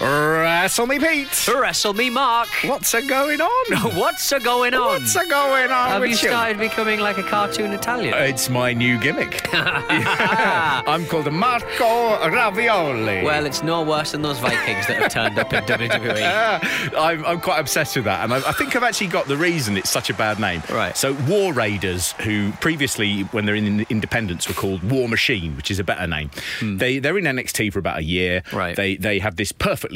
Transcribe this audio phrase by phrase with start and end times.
[0.00, 1.48] Wrestle me, Pete.
[1.48, 2.48] Wrestle me, Mark.
[2.64, 3.96] What's a going on?
[3.96, 5.00] What's a going on?
[5.00, 8.14] What's a going on Have with you started becoming like a cartoon Italian?
[8.14, 9.48] It's my new gimmick.
[9.52, 13.24] I'm called Marco Ravioli.
[13.24, 16.94] well, it's no worse than those Vikings that have turned up in WWE.
[16.96, 19.76] I'm, I'm quite obsessed with that, and I, I think I've actually got the reason
[19.76, 20.62] it's such a bad name.
[20.70, 20.96] Right.
[20.96, 25.78] So, War Raiders, who previously, when they're in Independence, were called War Machine, which is
[25.78, 26.30] a better name.
[26.62, 28.42] They they're in NXT for about a year.
[28.50, 28.56] Hmm.
[28.56, 28.76] Right.
[28.76, 29.50] They they have this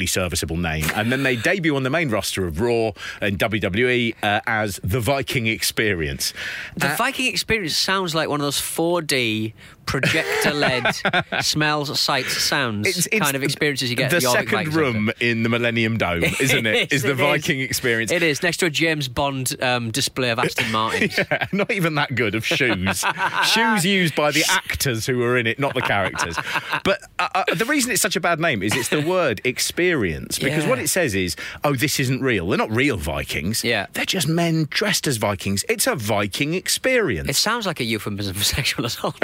[0.07, 2.91] serviceable name, and then they debut on the main roster of Raw
[3.21, 6.33] and WWE uh, as the Viking Experience.
[6.75, 9.53] The Viking experience sounds like one of those 4D
[9.85, 10.95] projector-led
[11.41, 14.09] smells, sights, sounds kind of experiences you get.
[14.09, 16.75] The at the second room in the Millennium Dome, isn't it?
[16.75, 17.65] It is the is, it Viking is.
[17.69, 18.11] Experience.
[18.11, 21.17] It is next to a James Bond um, display of Aston Martins.
[21.17, 23.03] Yeah, not even that good of shoes.
[23.45, 26.37] shoes used by the actors who were in it, not the characters.
[26.83, 30.39] But uh, uh, the reason it's such a bad name is it's the word experience.
[30.39, 30.69] Because Yeah.
[30.69, 32.47] what it says is, oh, this isn't real.
[32.47, 33.63] They're not real Vikings.
[33.63, 33.87] Yeah.
[33.93, 35.63] They're just men dressed as Vikings.
[35.69, 37.29] It's a Viking experience.
[37.29, 39.15] It sounds like a euphemism for sexual assault.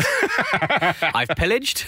[0.54, 1.86] I've pillaged.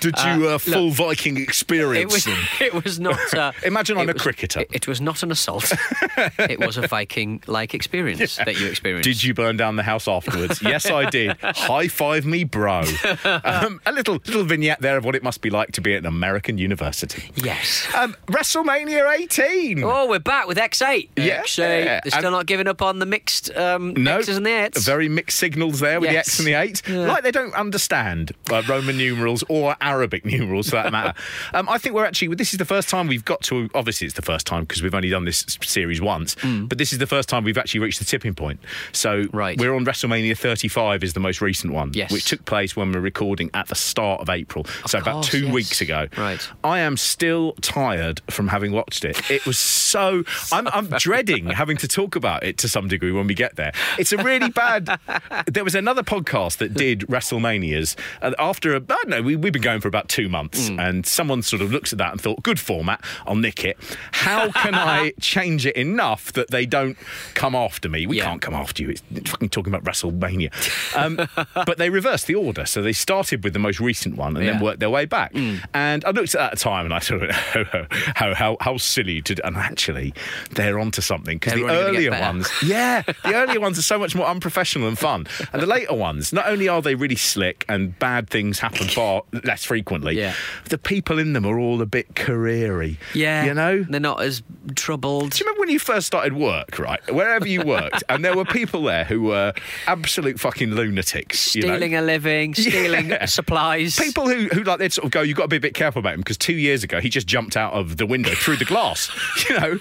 [0.00, 2.24] Did you uh, full Viking experience It was.
[2.24, 2.38] them?
[2.66, 3.34] It was not.
[3.34, 4.60] Uh, Imagine I'm it a was- cricketer.
[4.60, 5.72] It, it was not an assault.
[6.38, 9.04] it was a Viking-like experience that you experienced.
[9.08, 10.60] Did you burn down the house afterwards?
[10.62, 11.36] yes, I did.
[11.42, 12.82] High five me, bro.
[13.24, 16.00] Um, a little little vignette there of what it must be like to be at
[16.00, 17.30] an American university.
[17.36, 17.86] Yes.
[17.94, 19.82] Um, WrestleMania 18.
[19.84, 21.08] Oh, we're back with X8.
[21.16, 21.42] Yeah.
[21.42, 21.56] X8.
[21.58, 24.84] They're still And- not giving up on the mixed um, No, X's and the 8s.
[24.84, 26.82] very mixed signals there with the X and the 8.
[27.04, 31.14] Like they don't understand uh, Roman numerals or Arabic numerals for that matter.
[31.54, 34.16] um, I think we're actually, this is the first time we've got to, obviously it's
[34.16, 37.28] the first time because we've only done this series once, but this is the first
[37.28, 38.60] time we've actually reached the tipping point.
[38.92, 39.28] So Mm.
[39.32, 39.58] Right.
[39.58, 42.12] we're on WrestleMania 35 is the most recent one, Yes.
[42.12, 44.66] which took place when we're recording at the start of April.
[44.86, 45.52] so about two yes.
[45.54, 46.06] weeks ago.
[46.16, 46.46] Right.
[46.64, 49.30] I am still tired from having watched it.
[49.30, 50.24] It was so.
[50.52, 53.72] I'm, I'm dreading having to talk about it to some degree when we get there.
[53.98, 54.98] It's a really bad.
[55.46, 59.22] There was another podcast that did WrestleManias and after a, I don't know.
[59.22, 60.78] We, we've been going for about two months, Hmm.
[60.80, 63.02] and someone sort of looks at that and thought, "Good format.
[63.26, 63.76] I'll nick it.
[64.12, 66.96] How can I change it enough that they don't
[67.34, 68.06] come after me?
[68.06, 68.24] We Yeah.
[68.24, 68.90] can't come after you.
[68.90, 70.50] It's fucking talking about WrestleMania."
[70.96, 71.16] Um,
[71.54, 74.54] but they reversed the order, so they started with the most recent one and then
[74.54, 74.58] Yeah.
[74.58, 74.64] Hmm.
[74.64, 75.32] worked their way back.
[75.74, 77.30] And I looked at that at the time and I thought,
[78.16, 79.46] how, how, how silly to.
[79.46, 80.14] And actually,
[80.52, 83.78] they're onto something because the They're only gonna get earlier ones, yeah, the earlier ones
[83.78, 85.26] are so much more unprofessional and fun.
[85.52, 89.22] And the later ones, not only are they really slick and bad things happen far
[89.44, 90.34] less frequently, Yeah.
[90.68, 92.98] the people in them are all a bit careery.
[93.14, 93.44] Yeah.
[93.44, 93.82] You know?
[93.82, 94.42] They're not as
[94.74, 95.30] troubled.
[95.32, 97.00] Do you remember when you first started work, right?
[97.12, 99.52] Wherever you worked, and there were people there who were
[99.86, 101.54] absolute fucking lunatics.
[101.54, 101.68] you know?
[101.68, 103.24] Stealing a living, stealing Yeah.
[103.26, 103.96] supplies.
[103.96, 106.00] People who, who like they'd sort of go, you've got to be a bit careful
[106.00, 108.64] about them because two years ago, he just jumped out of the window through the
[108.64, 109.10] glass.
[109.48, 109.78] You know,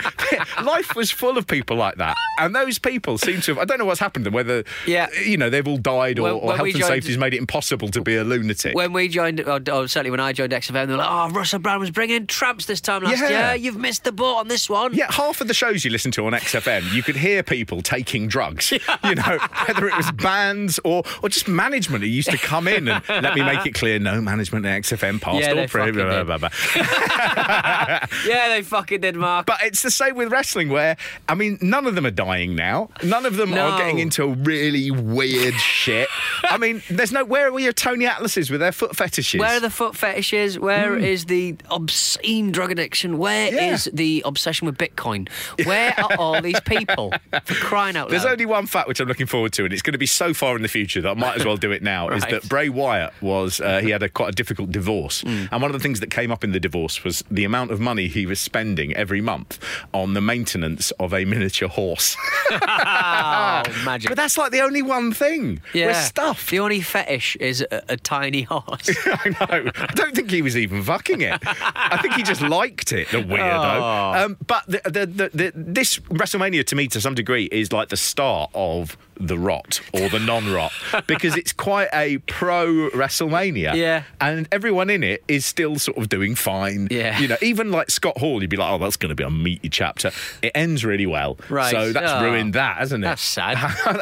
[0.63, 3.57] life was full of people like that, and those people seem to have.
[3.57, 4.35] I don't know what's happened to them.
[4.35, 5.07] Whether Yeah.
[5.25, 7.37] you know they've all died or, When- or health and joined- safety has made it
[7.37, 8.75] impossible to be a lunatic.
[8.75, 11.07] When we joined, oh, or, or oh, certainly when I joined XFM, they were like,
[11.09, 13.53] "Oh, Russell Brand was bringing tramps this time last Yeah.
[13.53, 13.55] year.
[13.55, 16.25] You've missed the boat on this one." Yeah, half of the shows you listen to
[16.25, 18.71] on XFM, you could hear people taking drugs.
[19.03, 19.37] You know,
[19.67, 23.35] whether it was bands or or just management who used to come in and let
[23.35, 26.25] me make it clear, no management at XFM passed Yeah, all pre- fucking blah, did.
[26.25, 26.49] blah, blah, blah.
[28.25, 29.45] Yeah, they fucking did, Mark.
[29.45, 30.97] But it's the same with wrestling, where
[31.29, 32.89] I mean, none of them are dying now.
[33.03, 33.67] None of them No.
[33.69, 36.07] are getting into really weird shit.
[36.43, 37.23] I mean, there's no.
[37.25, 39.39] Where are your Tony Atlases with their foot fetishes?
[39.39, 40.57] Where are the foot fetishes?
[40.59, 43.17] Where is the obscene drug addiction?
[43.17, 43.91] Where is Yeah.
[43.95, 45.29] the obsession with Bitcoin?
[45.65, 47.13] Where are all these people?
[47.45, 48.11] For crying out loud.
[48.11, 50.33] There's only one fact which I'm looking forward to, and it's going to be so
[50.33, 52.09] far in the future that I might as well do it now.
[52.09, 55.45] Is that Bray Wyatt was uh, he had a quite a difficult divorce, Hmm.
[55.51, 57.79] and one of the things that came up in the divorce was the amount of
[57.79, 59.59] money he was spending every month
[59.93, 62.15] on the maintenance of a miniature horse.
[62.51, 64.09] oh, magic.
[64.09, 65.61] but that's like the only one thing.
[65.73, 65.87] yeah.
[65.87, 66.51] We're stuffed.
[66.55, 68.89] The only fetish is a, a tiny horse.
[69.05, 69.71] I know.
[69.75, 71.37] I don't think he was even fucking it.
[71.45, 74.15] I think he just liked it, the weirdo.
[74.15, 74.23] Oh.
[74.23, 77.89] Um, but the, the, the, the, this WrestleMania, to me, to some degree, is like
[77.89, 80.71] the start of the rot or the non-rot
[81.07, 83.75] because it's quite a pro WrestleMania.
[83.75, 84.03] Yeah.
[84.19, 86.87] And everyone in it is still sort of doing fine.
[86.91, 87.17] Yeah.
[87.19, 89.29] You know, even like Scott Hall, you'd be like, oh, that's going to be a
[89.29, 90.11] meaty chapter.
[90.41, 91.37] It ends really well.
[91.49, 91.71] Right.
[91.71, 92.23] So that's Oh.
[92.23, 93.07] ruined that, hasn't it?
[93.07, 93.57] That's sad.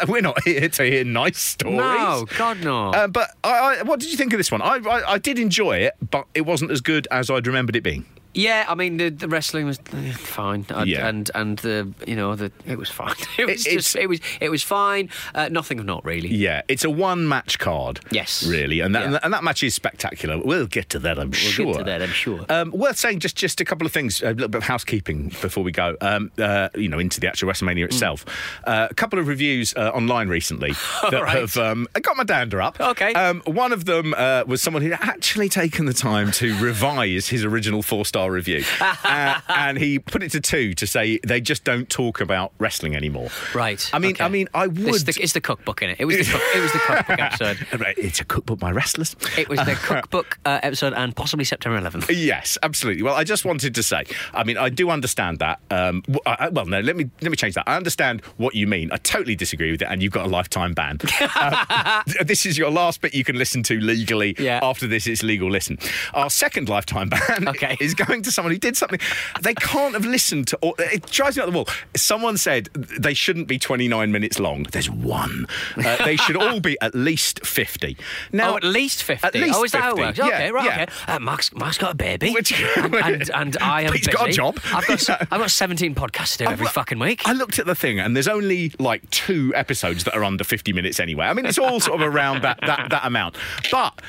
[0.08, 1.78] We're not here to hear nice stories.
[1.78, 2.92] no, God no.
[2.92, 4.62] Uh, but I, I, what did you think of this one?
[4.62, 7.84] I, I, I did enjoy it, but it wasn't as good as I'd remembered it
[7.84, 8.06] being.
[8.34, 11.08] Yeah, I mean the, the wrestling was eh, fine, and, Yeah.
[11.08, 13.16] and and the you know the it was fine.
[13.38, 15.10] It was It- just it was it was fine.
[15.36, 16.30] Uh, nothing of note really.
[16.34, 18.00] Yeah, it's a one match card.
[18.12, 18.44] Yes.
[18.46, 18.80] Really.
[18.80, 19.20] And that, Yeah.
[19.24, 20.40] and that match is spectacular.
[20.44, 21.66] We'll get to that, I'm sure.
[21.66, 21.84] We'll sure.
[21.84, 22.46] get to that, I'm sure.
[22.50, 25.64] Um, worth saying just just a couple of things, a little bit of housekeeping before
[25.64, 25.96] we go.
[26.02, 27.52] Um, uh, you know, into the actual Mm.
[27.54, 28.26] WrestleMania itself.
[28.64, 30.72] Uh, a couple of reviews uh, online recently
[31.12, 31.38] that right.
[31.40, 32.80] have um, got my dander up.
[32.80, 33.14] Okay.
[33.14, 37.44] Um, one of them uh, was someone who'd actually taken the time to revise his
[37.44, 41.64] original four star review, uh, and he put it to two to say they just
[41.64, 43.30] don't talk about wrestling anymore.
[43.54, 43.90] Right.
[43.94, 44.24] I mean, okay.
[44.24, 44.80] I mean, I would.
[44.88, 45.98] It's the, it's the cookbook in it.
[46.00, 47.80] It was the cook, it was the cookbook episode.
[47.80, 49.16] Right, It's a cookbook by wrestlers.
[49.38, 52.06] It was the cookbook uh, episode and possibly September 11th.
[52.16, 53.04] Yes, absolutely.
[53.04, 54.04] Well, I just wanted to say,
[54.34, 55.60] I mean, I do understand that.
[55.72, 57.64] Um, I- I- well, no, let me let me change that.
[57.68, 58.92] I understand what you mean.
[58.92, 60.98] I totally disagree with it, and you've got a lifetime ban.
[61.00, 64.36] Th- this is your last bit you can listen to legally.
[64.38, 64.60] Yeah.
[64.62, 65.78] After this, it's legal listen.
[66.14, 67.78] Our second lifetime ban Okay.
[67.80, 69.00] is going to someone who did something
[69.42, 70.58] they can't have listened to.
[70.62, 71.68] Or, it drives me up the wall.
[71.96, 74.64] Someone said they shouldn't be 29 minutes long.
[74.72, 75.48] There's one.
[75.76, 77.98] Uh, they should all be at least 50.
[78.32, 79.26] Now, oh, at least 50.
[79.28, 80.04] At least oh, is that how it 50.
[80.06, 80.18] works?
[80.18, 80.84] Yeah, Okay, right, yeah.
[80.84, 81.12] okay.
[81.14, 82.32] Uh, Mark's, Mark's got a baby.
[82.32, 84.18] Which- and, and, and I am He's busy.
[84.18, 84.60] got a job.
[84.74, 87.22] I've got, I've got 17 podcasts to do every well, fucking week.
[87.26, 90.74] I looked at the thing, and there's only like two episodes that are under 50
[90.74, 91.26] minutes anyway.
[91.26, 93.36] I mean, it's all sort of around that, that, that amount.
[93.72, 94.02] But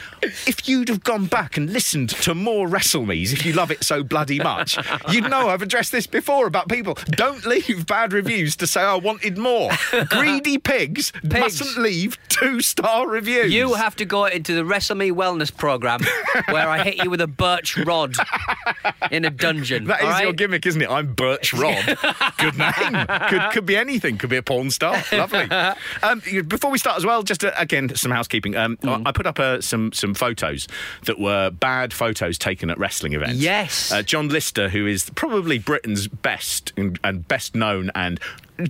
[0.46, 3.93] if you'd have gone back and listened to more WrestleMe's, if you love it so
[4.02, 4.78] bloody much,
[5.10, 6.94] you'd know I've addressed this before about people.
[7.06, 9.70] Don't leave bad reviews to say I wanted more.
[10.10, 13.52] Greedy pigs, mustn't leave two star reviews.
[13.52, 16.00] You have to go into the WrestleMe Wellness Program
[16.50, 18.14] where I hit you with a birch rod
[19.10, 19.84] in a dungeon.
[19.84, 20.90] That is all your gimmick, isn't it?
[20.90, 21.98] I'm Birch Rod.
[22.38, 23.06] Good name.
[23.28, 24.18] Could could be anything.
[24.18, 25.02] Could be a porn star.
[25.12, 25.48] Lovely.
[26.02, 28.56] Um, before we start as well, just uh, again some housekeeping.
[28.56, 29.06] Um, Mm.
[29.06, 30.66] I I put up uh, some some photos
[31.04, 33.36] that were bad photos taken at wrestling events.
[33.36, 33.83] Yes.
[33.90, 38.20] Uh, John Lister, who is probably Britain's best and, and best known and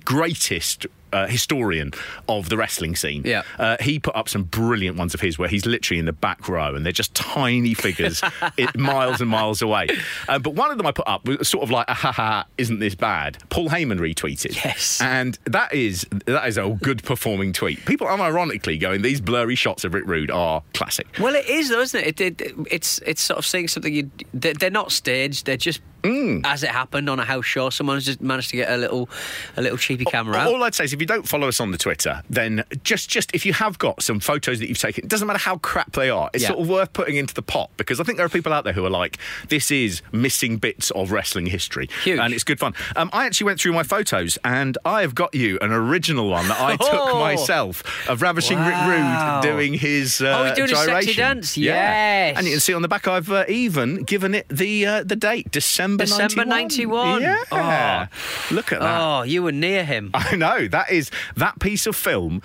[0.05, 0.87] greatest.
[1.15, 1.93] Uh, historian
[2.29, 3.23] of the wrestling scene.
[3.25, 3.43] Yeah.
[3.57, 6.49] Uh, he put up some brilliant ones of his where he's literally in the back
[6.49, 8.21] row and they're just tiny figures
[8.57, 9.87] it, miles and miles away.
[10.29, 12.47] Uh, but one of them I put up was sort of like, ah, ha, ha,
[12.59, 13.39] isn't this bad?
[13.49, 14.57] Paul Heyman retweeted.
[14.65, 15.01] Yes.
[15.01, 17.85] And that is that is a good performing tweet.
[17.85, 21.07] People are ironically going, these blurry shots of Rick Rude are classic.
[21.21, 22.21] Well, it is, though, isn't it?
[22.21, 23.95] it, it it's it's sort of saying something.
[23.95, 25.47] You, they're not staged.
[25.47, 26.43] They're just Mm.
[26.45, 27.71] as it happened on a house show.
[27.71, 29.09] Someone's just managed to get a little
[29.57, 30.49] a little cheapy camera out.
[30.49, 33.31] All I'd say is if you don't follow us on the Twitter, then just just
[33.35, 36.11] if you have got some photos that you've taken, it doesn't matter how crap they
[36.11, 36.29] are.
[36.35, 36.49] It's Yeah.
[36.51, 38.73] sort of worth putting into the pot because I think there are people out there
[38.75, 39.19] who are like,
[39.49, 42.19] this is missing bits of wrestling history, Huge.
[42.19, 42.75] and it's good fun.
[42.97, 46.49] Um, I actually went through my photos and I have got you an original one
[46.49, 47.19] that I took Oh.
[47.21, 48.69] myself of ravishing Wow.
[48.89, 51.17] Rick Rude doing his uh, Oh, he's doing his sexy gyration.
[51.17, 51.57] dance.
[51.57, 51.75] Yeah.
[51.75, 52.37] Yes.
[52.39, 55.17] and you can see on the back I've uh, even given it the uh, the
[55.17, 57.23] date December December 91.
[57.23, 57.23] 91.
[57.23, 58.09] Yeah,
[58.51, 58.55] oh.
[58.55, 59.01] look at that.
[59.01, 60.11] Oh, you were near him.
[60.15, 62.43] I know that is that piece of film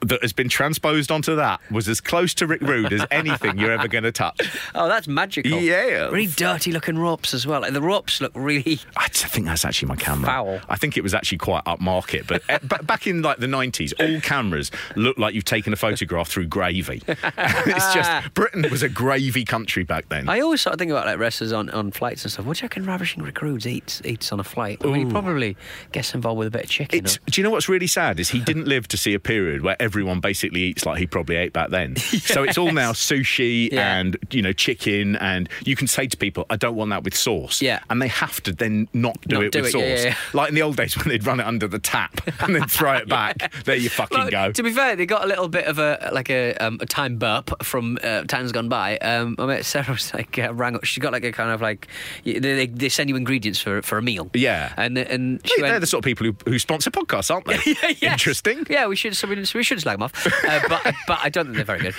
[0.00, 3.72] that has been transposed onto that was as close to Rick Rude as anything you're
[3.72, 4.40] ever going to touch.
[4.74, 5.52] Oh, that's magical.
[5.58, 5.86] Yeah.
[5.86, 6.08] Yeah.
[6.08, 7.60] Really dirty looking ropes as well.
[7.62, 8.78] Like, the ropes look really.
[8.96, 10.26] I think that's actually my camera.
[10.26, 10.60] Foul.
[10.68, 14.20] I think it was actually quite upmarket, but uh, back in like the 90s, all
[14.20, 17.02] cameras look like you've taken a photograph through gravy.
[17.08, 20.28] it's just Britain was a gravy country back then.
[20.28, 22.44] I always sort of think about like wrestlers on, on flights and stuff.
[22.44, 24.78] What do you reckon Ravishing Rick Rude eats eats on a flight?
[24.84, 25.56] I mean, he probably
[25.92, 27.06] gets involved with a bit of chicken.
[27.06, 29.62] Or- do you know what's really sad is he didn't live to see a period
[29.62, 31.96] where everyone basically eats like he probably ate back then.
[32.36, 33.96] So it's all now sushi Yeah.
[33.98, 37.14] and you know chicken, and you can say to people, "I don't want that with
[37.16, 37.80] sauce," Yeah.
[37.88, 39.82] and they have to then not do Not it do with it, sauce.
[39.82, 40.16] yeah, yeah.
[40.32, 42.94] Like in the old days when they'd run it under the tap and then throw
[42.94, 43.52] it back.
[43.64, 44.52] There you fucking Look, go.
[44.52, 47.16] To be fair, they got a little bit of a like a, um, a time
[47.16, 48.98] burp from uh, times gone by.
[48.98, 50.84] Um, I met Sarah was like uh, rang up.
[50.84, 51.86] She's got like a kind of like
[52.24, 54.28] they, they, they send you ingredients for for a meal.
[54.34, 54.72] Yeah.
[54.76, 55.72] and and she Hey, went.
[55.72, 57.56] They're the sort of people who, who sponsor podcasts, aren't they?
[58.00, 58.12] Yes.
[58.12, 58.66] Interesting.
[58.68, 59.16] Yeah, we should.
[59.16, 61.80] So we, we should slag them off, uh, but but I don't think they're very
[61.80, 61.94] good.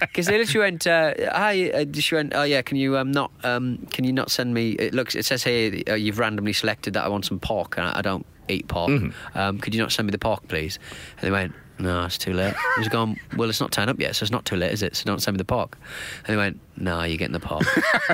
[0.00, 3.30] Because they literally went, uh, "Hi," uh, she went, "Oh yeah, can you um not
[3.44, 4.72] um can you not send me?
[4.72, 7.86] It looks it says here uh, you've randomly selected that I want some pork and
[7.86, 8.90] I, I don't eat pork.
[8.90, 9.38] Mm-hmm.
[9.38, 10.78] Um, could you not send me the pork, please?"
[11.18, 11.54] And they went.
[11.76, 12.54] No, it's too late.
[12.78, 14.94] He's gone, well, it's not turned up yet, so it's not too late, is it?
[14.94, 15.76] So don't send me the pork.
[16.18, 17.62] And they went, no, you're getting the pork.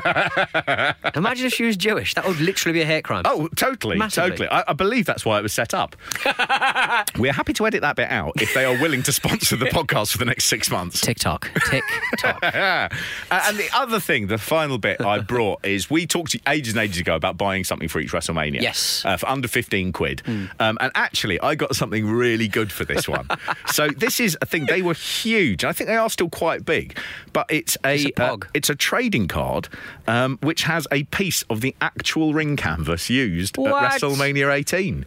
[1.16, 2.14] Imagine if she was Jewish.
[2.14, 3.22] That would literally be a hate crime.
[3.24, 4.30] Oh, totally, Massively.
[4.30, 4.48] totally.
[4.48, 5.96] I, I believe that's why it was set up.
[7.18, 10.12] We're happy to edit that bit out if they are willing to sponsor the podcast
[10.12, 11.00] for the next six months.
[11.00, 11.50] TikTok.
[11.66, 12.42] TikTok.
[12.42, 12.88] Uh,
[13.30, 17.00] and the other thing, the final bit I brought is we talked ages and ages
[17.00, 18.60] ago about buying something for each WrestleMania.
[18.60, 19.04] Yes.
[19.04, 20.22] Uh, for under 15 quid.
[20.26, 23.26] Um, and actually, I got something really good for this one.
[23.68, 25.64] so this is a thing, they were huge.
[25.64, 26.98] I think they are still quite big,
[27.32, 28.46] but it's a, It's a uh, pog.
[28.54, 29.69] It's a trading card
[30.07, 33.83] um, which has a piece of the actual ring canvas used What?
[33.85, 35.04] at WrestleMania 18.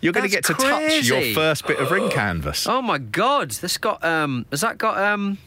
[0.00, 2.66] You're going to get to touch your first bit of ring canvas.
[2.66, 5.38] Oh my god, this got um has that got um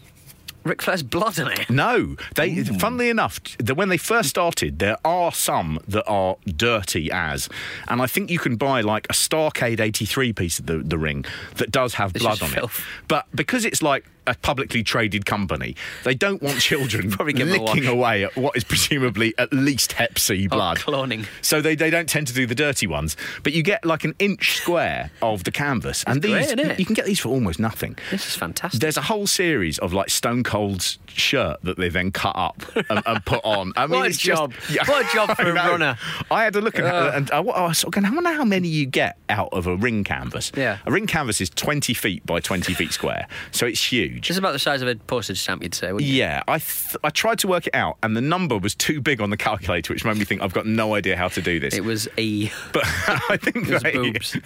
[0.64, 1.70] Ric Flair's blood in it?
[1.70, 2.64] No, they.
[2.64, 7.48] Funnily enough, the, when they first started, there are some that are dirty as,
[7.88, 11.24] and I think you can buy like a Starcade '83 piece of the, the ring
[11.58, 12.80] that does have This blood on filth.
[12.80, 13.08] it.
[13.08, 17.60] But because it's like a publicly traded company, they don't want children Probably give 'em
[17.60, 20.78] a licking away at what is presumably at least Hep C oh, blood.
[20.78, 21.26] cloning.
[21.42, 24.16] So they, they don't tend to do the dirty ones, but you get like an
[24.20, 26.80] inch square of the canvas, and great, these it?
[26.80, 27.98] you can get these for almost nothing.
[28.12, 28.82] This is fantastic.
[28.82, 33.02] There's a whole series of like Stone Cold's shirt that they then cut up and,
[33.06, 33.74] and put on.
[33.76, 34.54] I mean, What a it's job.
[34.68, 35.98] Just, What a job for a runner.
[36.30, 38.32] I had a look at it and I, I was sort of going, I wonder
[38.34, 40.52] how many you get out of a ring canvas.
[40.56, 40.80] Yeah.
[40.86, 44.15] A ring canvas is 20 feet by 20 feet square, so it's huge.
[44.22, 46.18] This is about the size of a postage stamp, you'd say, wouldn't you?
[46.18, 49.22] Yeah, I th- I tried to work it out, and the number was too big
[49.22, 51.74] on the calculator, which made me think I've got no idea how to do this.
[51.74, 52.46] It was a.
[52.74, 52.84] but
[53.30, 54.38] I think they, boobs.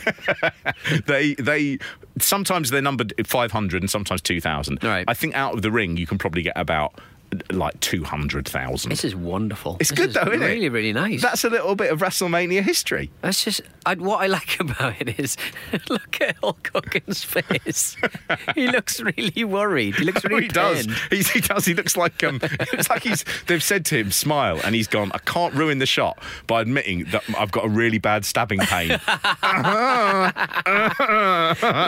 [1.06, 1.78] they they
[2.20, 5.06] sometimes they're numbered 500 and sometimes 2000 Right.
[5.08, 7.00] i think out of the ring you can probably get about
[7.52, 9.78] like 200,000 This is wonderful.
[9.80, 11.22] it's This good is though isn't it really, really nice.
[11.22, 15.20] that's a little bit of WrestleMania history That's just I, what I like about it
[15.20, 15.38] is
[15.90, 17.96] look at Hulk Hogan's face.
[18.56, 19.96] he looks really worried.
[19.96, 20.88] He looks really he does.
[21.10, 21.66] He, he does.
[21.66, 22.40] He looks like um.
[22.44, 23.24] It's like he's.
[23.48, 25.12] They've said to him, "Smile," and he's gone.
[25.14, 28.90] I can't ruin the shot by admitting that I've got a really bad stabbing pain.
[28.90, 28.96] he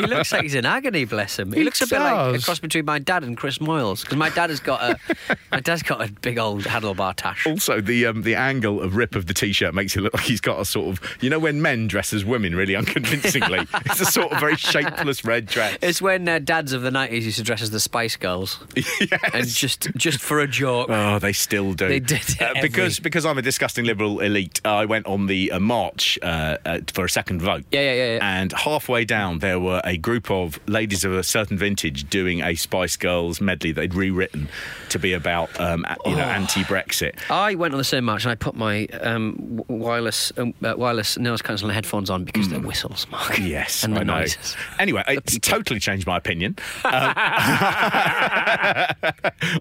[0.08, 1.06] looks like he's in agony.
[1.06, 1.52] Bless him.
[1.52, 4.18] He, He looks a bit like a cross between my dad and Chris Moyles because
[4.18, 7.46] my dad has got a my dad's got a big old handlebar tash.
[7.48, 10.42] Also, the um, the angle of rip of the t-shirt makes it look like he's
[10.42, 13.60] got a sort of you know when men dress as women really unconvincingly.
[13.86, 15.78] it's a sort of very shapeless red dress.
[15.82, 18.60] It's when uh, dads of the nineties used to dress as the Spice Girls,
[19.34, 20.88] and just just for a joke.
[20.90, 21.88] Oh, they still do.
[21.88, 24.62] They did Uh, because because I'm a disgusting liberal elite.
[24.66, 27.64] I went on the uh, march uh, uh, for a second vote.
[27.72, 28.40] Yeah, yeah, yeah, yeah.
[28.40, 32.56] And halfway down, there were a group of ladies of a certain vintage doing a
[32.56, 34.50] Spice Girls medley they'd rewritten
[34.90, 36.40] to be about um, you know Oh.
[36.42, 37.14] anti-Brexit.
[37.32, 41.18] I went on the same march and I put my um, wireless um, uh, wireless
[41.18, 43.34] noise cancelling headphones on because they're whistles, Mark.
[43.34, 43.48] Mm.
[43.50, 44.18] Yes, and the I know.
[44.20, 44.56] noises.
[44.80, 46.56] Anyway, it's totally changed my opinion.
[46.86, 46.92] Um,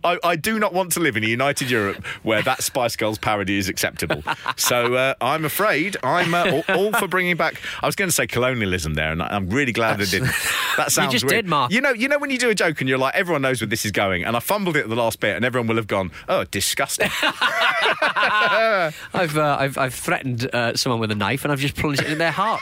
[0.04, 3.18] I, I do not want to live in a united Europe where that Spice Girls
[3.18, 4.22] parody is acceptable.
[4.56, 7.60] So uh, I'm afraid I'm uh, all, all for bringing back.
[7.82, 10.30] I was going to say colonialism there, and I'm really glad I didn't.
[10.76, 11.44] That sounds just weird.
[11.44, 11.72] did, Mark.
[11.72, 13.68] You know, you know when you do a joke and you're like, everyone knows where
[13.68, 15.86] this is going, and I fumbled it at the last bit, and everyone will have
[15.88, 17.10] gone, "Oh, disgusting."
[18.02, 22.10] I've, uh, I've I've threatened uh, someone with a knife and I've just plunged it
[22.10, 22.60] in their heart.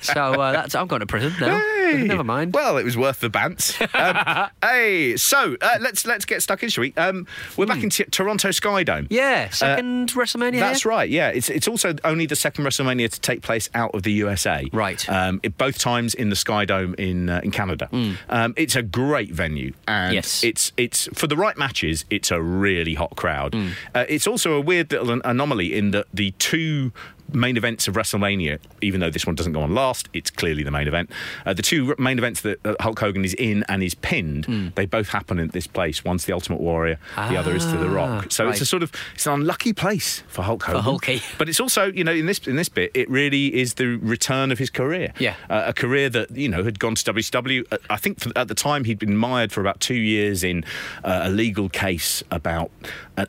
[0.00, 1.58] so uh, that's I'm going to prison now.
[1.58, 2.02] Hey.
[2.04, 2.52] Never mind.
[2.54, 3.80] Well, it was worth the bants.
[3.94, 6.92] Um, hey, so uh, let's let's get stuck in, shall we?
[6.96, 7.26] Um,
[7.56, 9.06] we're back in T- Toronto Skydome.
[9.10, 10.58] Yeah, second WrestleMania.
[10.58, 10.90] That's here?
[10.90, 11.08] right.
[11.08, 14.68] Yeah, it's it's also only the second WrestleMania to take place out of the USA.
[14.72, 15.08] Right.
[15.08, 17.88] Um, it, both times in the Skydome in uh, in Canada.
[18.28, 20.42] Um, it's a great venue, and Yes.
[20.42, 22.04] it's it's for the right matches.
[22.10, 23.54] It's a really hot crowd.
[23.94, 26.92] Uh, it's also a weird little anomaly in that the two
[27.32, 30.70] main events of WrestleMania, even though this one doesn't go on last, it's clearly the
[30.70, 31.10] main event.
[31.44, 35.08] Uh, the two main events that Hulk Hogan is in and is pinned, they both
[35.08, 36.04] happen at this place.
[36.04, 38.32] One's the Ultimate Warrior, the other is to the Rock.
[38.32, 40.82] So it's a sort of it's an unlucky place for Hulk Hogan.
[40.82, 41.22] Hulky.
[41.38, 44.52] But it's also, you know, in this in this bit, it really is the return
[44.52, 45.12] of his career.
[45.18, 45.34] Yeah.
[45.48, 47.64] Uh, a career that you know had gone to WCW.
[47.70, 50.64] Uh, I think for, at the time he'd been mired for about two years in
[51.04, 52.70] uh, a legal case about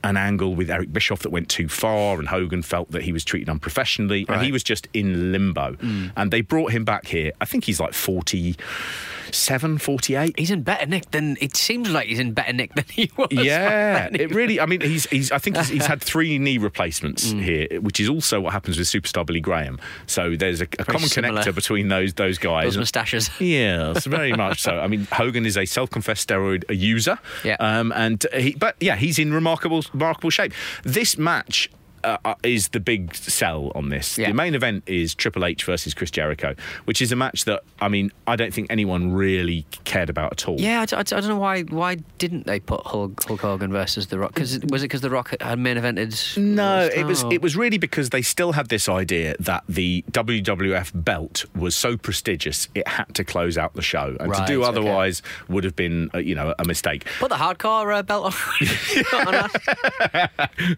[0.03, 3.23] an angle with Eric Bischoff that went too far, and Hogan felt that he was
[3.23, 5.75] treated unprofessionally, and he was just in limbo.
[6.15, 7.31] And they brought him back here.
[7.41, 10.37] I think he's like 47, 48.
[10.39, 13.27] He's in better nick than it seems like he's in better nick than he was.
[13.31, 14.59] Yeah, it really.
[14.59, 15.05] I mean, he's.
[15.07, 17.41] he's I think he's, he's had three knee replacements Mm.
[17.43, 19.79] here, which is also what happens with superstar Billy Graham.
[20.05, 21.41] So there's a, a common similar.
[21.41, 22.65] connector between those those guys.
[22.65, 23.29] Those moustaches.
[23.39, 24.79] Yes, very much so.
[24.79, 27.17] I mean, Hogan is a self-confessed steroid user.
[27.43, 27.55] Yeah.
[27.59, 30.53] Um, and he, but yeah, he's in remarkable, remarkable shape.
[30.83, 31.69] This match.
[32.03, 34.17] Uh, uh, is the big sell on this.
[34.17, 34.27] Yeah.
[34.29, 37.87] The main event is Triple H versus Chris Jericho, which is a match that I
[37.89, 40.59] mean I don't think anyone really cared about at all.
[40.59, 41.63] Yeah, I, d- I d- I don't know why.
[41.63, 44.35] Why didn't they put Hulk, Hulk Hogan versus The Rock?
[44.35, 46.37] Cause, was it because The Rock had main evented?
[46.37, 50.91] No, it was it was really because they still had this idea that the WWF
[51.03, 54.67] belt was so prestigious it had to close out the show, and to do Right,
[54.69, 54.77] okay.
[54.79, 57.05] otherwise would have been uh, you know a mistake.
[57.19, 59.27] Put the hardcore uh, belt on.
[59.35, 59.49] on.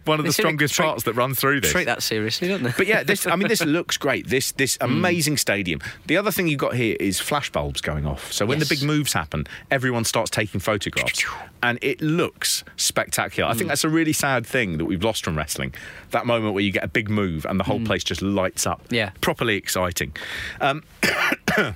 [0.04, 1.70] One of the They to strongest parts that run through this.
[1.72, 2.72] Treat that seriously, don't they?
[2.76, 4.26] But yeah, this I mean this looks great.
[4.28, 4.84] This this Hmm.
[4.90, 5.80] amazing stadium.
[6.06, 8.32] The other thing you've got here is flashbulbs going off.
[8.32, 8.68] So when Yes.
[8.68, 11.24] the big moves happen, everyone starts taking photographs.
[11.62, 13.48] And it looks spectacular.
[13.50, 13.68] I think Hmm.
[13.68, 15.74] that's a really sad thing that we've lost from wrestling.
[16.10, 18.80] That moment where you get a big move and the whole place just lights up.
[18.90, 19.10] Yeah.
[19.20, 20.12] Properly exciting.
[20.60, 20.82] Um,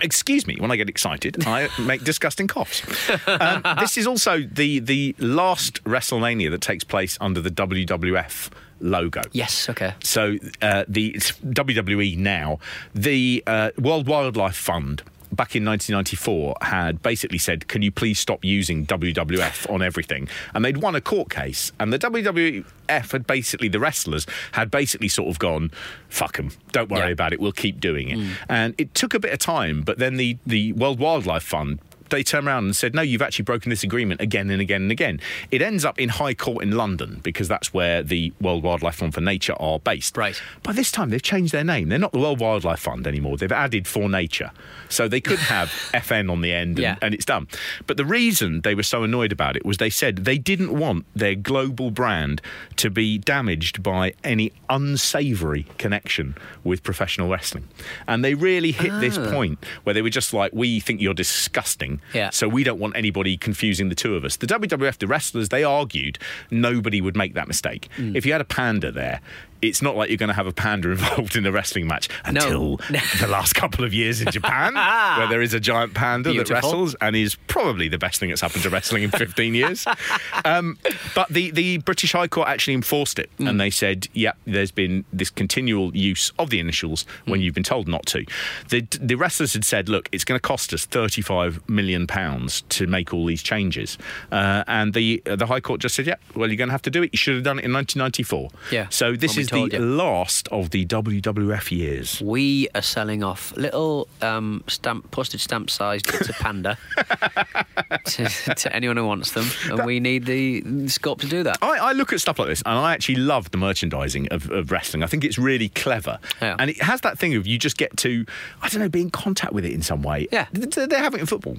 [0.00, 2.82] Excuse me, when I get excited, I make disgusting coughs.
[3.26, 8.48] Um, this is also the the last WrestleMania that takes place under the WWF
[8.80, 9.22] logo.
[9.32, 9.68] yes.
[9.68, 9.94] Okay.
[10.02, 12.58] So uh, the it's WWE now,
[12.94, 15.02] the uh, World Wildlife Fund.
[15.30, 20.64] Back in 1994, had basically said, "Can you please stop using WWF on everything?" And
[20.64, 25.28] they'd won a court case, and the WWF had basically the wrestlers had basically sort
[25.28, 25.70] of gone,
[26.08, 27.12] "Fuck them, don't worry Yeah.
[27.12, 30.16] about it, we'll keep doing it." And it took a bit of time, but then
[30.16, 31.78] the the World Wildlife Fund
[32.10, 34.92] they turned around and said, no, you've actually broken this agreement again and again and
[34.92, 35.20] again.
[35.50, 39.14] It ends up in High Court in London because that's where the World Wildlife Fund
[39.14, 40.16] for Nature are based.
[40.16, 40.40] Right.
[40.62, 41.88] By this time, they've changed their name.
[41.88, 43.36] They're not the World Wildlife Fund anymore.
[43.36, 44.50] They've added For Nature.
[44.88, 46.96] So they could have FN on the end and, Yeah.
[47.02, 47.48] and it's done.
[47.86, 51.06] But the reason they were so annoyed about it was they said they didn't want
[51.14, 52.40] their global brand
[52.76, 57.68] to be damaged by any unsavoury connection with professional wrestling.
[58.06, 59.30] And they really hit this ah.
[59.30, 61.97] point where they were just like, we think you're disgusting.
[62.14, 62.30] Yeah.
[62.30, 64.36] So we don't want anybody confusing the two of us.
[64.36, 66.18] The WWF, the wrestlers, they argued
[66.50, 67.88] nobody would make that mistake.
[67.96, 68.16] Mm.
[68.16, 69.20] If you had a panda there,
[69.62, 72.78] it's not like you're going to have a panda involved in a wrestling match until
[72.90, 73.00] No.
[73.20, 74.74] the last couple of years in Japan,
[75.18, 76.54] where there is a giant panda Beautiful.
[76.54, 79.86] that wrestles and is probably the best thing that's happened to wrestling in 15 years.
[80.44, 80.78] Um,
[81.14, 83.48] but the, the British High Court actually enforced it, Mm.
[83.50, 87.30] and they said, yeah, there's been this continual use of the initials Mm.
[87.30, 88.24] when you've been told not to.
[88.68, 92.86] The, the wrestlers had said, look, it's going to cost us 35 million pounds to
[92.86, 93.98] make all these changes,
[94.32, 96.90] uh, and the the High Court just said, yeah, well, you're going to have to
[96.90, 97.10] do it.
[97.12, 98.50] You should have done it in 1994.
[98.70, 99.84] Yeah, So this we is the you.
[99.84, 102.20] last of the WWF years.
[102.20, 106.78] We are selling off little um, stamp, postage stamp sized bits of panda
[108.04, 111.58] to, to anyone who wants them, and we need the scope to do that.
[111.62, 114.70] I, I look at stuff like this and I actually love the merchandising of, of
[114.70, 115.02] wrestling.
[115.02, 116.18] I think it's really clever.
[116.40, 116.56] Yeah.
[116.58, 118.24] And it has that thing of you just get to,
[118.62, 120.28] I don't know, be in contact with it in some way.
[120.32, 120.46] Yeah.
[120.52, 121.58] They, they have it in football.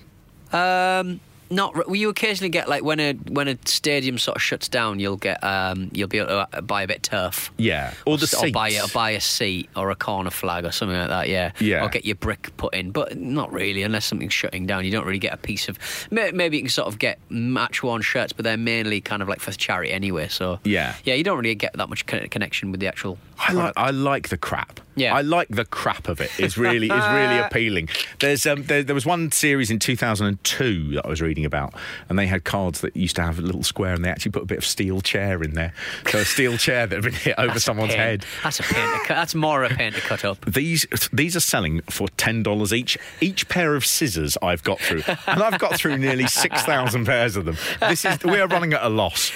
[0.52, 1.19] Um,
[1.50, 1.76] not.
[1.88, 5.18] Well, you occasionally get like when a when a stadium sort of shuts down, you'll
[5.18, 7.52] get um, you'll be able to uh, buy a bit of turf.
[7.58, 7.94] Yeah.
[8.06, 11.10] Or the or buy, or buy a seat or a corner flag or something like
[11.10, 11.52] that, yeah.
[11.60, 11.84] Yeah.
[11.86, 14.86] Or get your brick put in, but not really, unless something's shutting down.
[14.86, 15.78] You don't really get a piece of.
[16.12, 19.40] Maybe you can sort of get match worn shirts, but they're mainly kind of like
[19.40, 20.28] for charity anyway.
[20.28, 20.96] So Yeah.
[21.04, 23.18] yeah, you don't really get that much connection with the actual.
[23.40, 24.80] I like I like the crap.
[24.96, 25.16] Yeah.
[25.16, 26.30] I like the crap of it.
[26.38, 27.88] It's really it's really appealing.
[28.20, 31.73] There's um there, there was one series in 2002 that I was reading reading about,
[32.08, 34.43] and they had cards that used to have a little square, and they actually put
[34.43, 35.73] a bit of steel chair in there.
[36.08, 38.25] So a steel chair that had been hit over That's someone's head.
[38.43, 38.99] That's a pain.
[38.99, 39.15] To cut.
[39.15, 40.43] That's more a pain to cut up.
[40.60, 42.97] These these are selling for ten dollars each.
[43.21, 47.36] Each pair of scissors I've got through, and I've got through nearly six thousand pairs
[47.36, 47.58] of them.
[47.82, 49.32] This is we are running at a loss.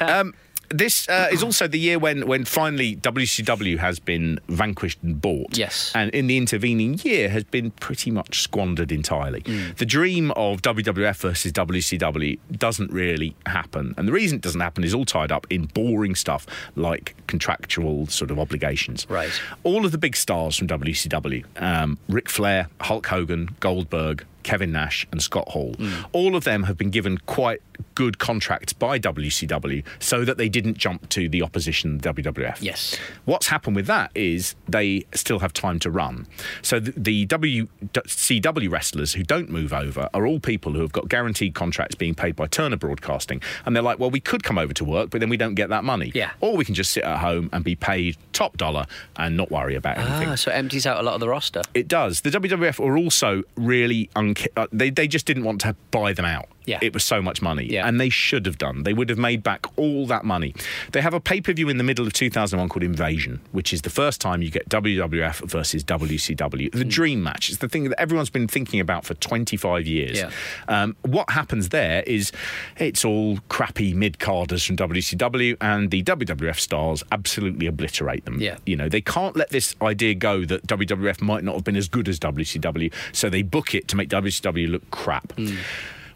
[0.00, 0.34] Um,
[0.72, 5.56] this uh, is also the year when, when finally WCW has been vanquished and bought.
[5.56, 5.92] Yes.
[5.94, 9.40] And in the intervening year has been pretty much squandered entirely.
[9.76, 13.94] The dream of WWF versus WCW doesn't really happen.
[13.96, 18.06] And the reason it doesn't happen is all tied up in boring stuff like contractual
[18.06, 19.06] sort of obligations.
[19.08, 19.30] Right.
[19.62, 25.06] All of the big stars from WCW, um, Ric Flair, Hulk Hogan, Goldberg, Kevin Nash,
[25.12, 25.74] and Scott Hall,
[26.12, 27.60] all of them have been given quite
[27.94, 32.58] good contracts by WCW so that they didn't jump to the opposition WWF.
[32.60, 32.96] Yes.
[33.24, 36.26] What's happened with that is they still have time to run.
[36.62, 41.08] So the, the WCW wrestlers who don't move over are all people who have got
[41.08, 43.42] guaranteed contracts being paid by Turner Broadcasting.
[43.66, 45.68] And they're like, well, we could come over to work, but then we don't get
[45.70, 46.12] that money.
[46.14, 46.30] Yeah.
[46.40, 49.74] Or we can just sit at home and be paid top dollar and not worry
[49.74, 50.28] about anything.
[50.28, 51.62] Ah, so it empties out a lot of the roster.
[51.74, 52.20] It does.
[52.22, 56.24] The WWF are also really unca- uh, they they just didn't want to buy them
[56.24, 56.48] out.
[56.64, 56.78] Yeah.
[56.82, 57.64] It was so much money.
[57.64, 57.86] Yeah.
[57.86, 58.82] And they should have done.
[58.84, 60.54] They would have made back all that money.
[60.92, 64.20] They have a pay-per-view in the middle of 2001 called Invasion, which is the first
[64.20, 66.72] time you get WWF versus WCW.
[66.72, 67.48] The dream match.
[67.50, 70.18] It's the thing that everyone's been thinking about for 25 years.
[70.18, 70.30] Yeah.
[70.68, 72.32] Um, what happens there is
[72.78, 78.40] it's all crappy mid-carders from WCW and the WWF stars absolutely obliterate them.
[78.40, 78.56] Yeah.
[78.66, 81.88] You know, they can't let this idea go that WWF might not have been as
[81.88, 85.32] good as WCW, so they book it to make WCW look crap.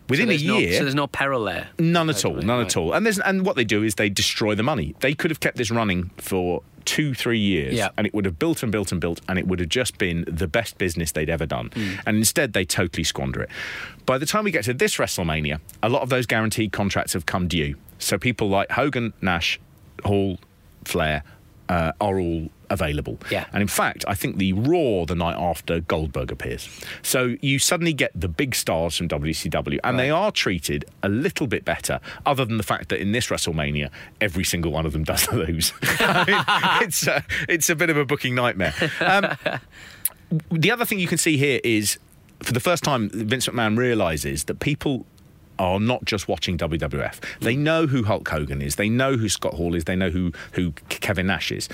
[0.09, 1.69] Within so a there's no- year, so there's no peril there.
[1.79, 2.67] none at all, none right.
[2.67, 2.93] at all.
[2.93, 4.95] And there's and what they do is they destroy the money.
[5.01, 7.89] They could have kept this running for two, three years, Yeah.
[7.99, 10.25] and it would have built and built and built, and it would have just been
[10.29, 11.71] the best business they'd ever done.
[11.75, 11.95] Hmm.
[12.07, 13.51] And instead, they totally squander it.
[14.07, 17.27] By the time we get to this WrestleMania, a lot of those guaranteed contracts have
[17.27, 17.75] come due.
[17.99, 19.59] So people like Hogan, Nash,
[20.05, 20.39] Hall,
[20.85, 21.25] Flair
[21.69, 23.19] uh, are all available.
[23.31, 23.47] Yeah.
[23.53, 26.69] And in fact, I think the Raw the night after Goldberg appears.
[27.03, 31.47] So you suddenly get the big stars from WCW, and they are treated a little
[31.47, 35.05] bit better, other than the fact that in this WrestleMania, every single one of them
[35.13, 35.73] does lose.
[35.83, 38.75] I mean, it's, a, it's a bit of a booking nightmare.
[39.01, 39.37] Um,
[40.51, 41.99] the other thing you can see here is
[42.43, 45.07] for the first time, Vince McMahon realizes that people
[45.59, 47.21] are not just watching WWF.
[47.41, 48.77] They know who Hulk Hogan is.
[48.77, 49.85] They know who Scott Hall is.
[49.85, 51.69] They know who who Kevin Nash is,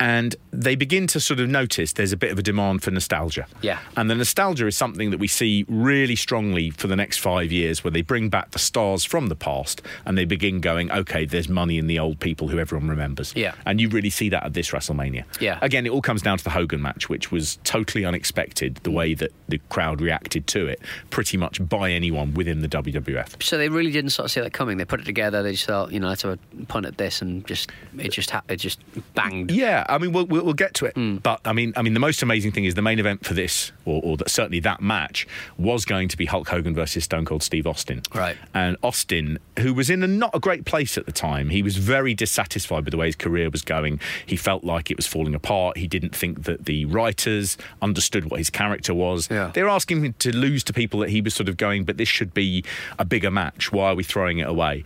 [0.00, 3.46] and they begin to sort of notice there's a bit of a demand for nostalgia.
[3.62, 3.78] Yeah.
[3.96, 7.84] and the nostalgia is something that we see really strongly for the next five years,
[7.84, 11.48] where they bring back the stars from the past and they begin going, okay, there's
[11.48, 13.32] money in the old people who everyone remembers.
[13.36, 13.54] Yeah.
[13.66, 15.24] and you really see that at this WrestleMania.
[15.40, 15.58] Yeah.
[15.62, 18.76] again, it all comes down to the Hogan match, which was totally unexpected.
[18.82, 23.27] The way that the crowd reacted to it, pretty much by anyone within the WWF.
[23.40, 24.78] So they really didn't sort of see that coming.
[24.78, 25.42] They put it together.
[25.42, 28.30] They just thought, you know, let's have a punt at this, and just it just
[28.30, 28.80] ha- it just
[29.14, 29.50] banged.
[29.50, 30.94] Yeah, I mean, we'll, we'll, we'll get to it.
[30.94, 31.16] Hmm.
[31.16, 33.72] But I mean, I mean, the most amazing thing is the main event for this,
[33.84, 37.42] or, or that, certainly that match, was going to be Hulk Hogan versus Stone Cold
[37.42, 38.02] Steve Austin.
[38.14, 38.36] Right.
[38.54, 41.76] And Austin, who was in a not a great place at the time, he was
[41.76, 44.00] very dissatisfied with the way his career was going.
[44.26, 45.76] He felt like it was falling apart.
[45.76, 49.28] He didn't think that the writers understood what his character was.
[49.30, 49.50] Yeah.
[49.54, 51.96] They were asking him to lose to people that he was sort of going, but
[51.96, 52.64] this should be
[52.98, 53.72] a bigger match.
[53.72, 54.84] Why are we throwing it away?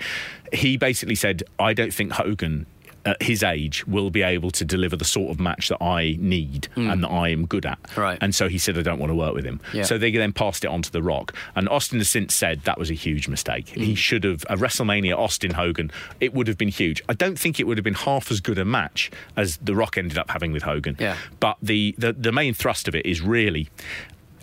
[0.52, 2.66] He basically said, I don't think Hogan.
[3.04, 6.68] At his age, will be able to deliver the sort of match that I need
[6.76, 7.80] and that I am good at.
[7.96, 8.16] Right.
[8.20, 9.60] And so he said, I don't want to work with him.
[9.72, 9.82] Yeah.
[9.82, 11.34] So they then passed it on to The Rock.
[11.56, 13.66] And Austin has since said that was a huge mistake.
[13.74, 13.82] Mm.
[13.82, 15.90] He should have, a WrestleMania Austin Hogan,
[16.20, 17.02] it would have been huge.
[17.08, 19.98] I don't think it would have been half as good a match as The Rock
[19.98, 20.94] ended up having with Hogan.
[21.00, 21.16] Yeah.
[21.40, 23.68] But the, the, the main thrust of it is really.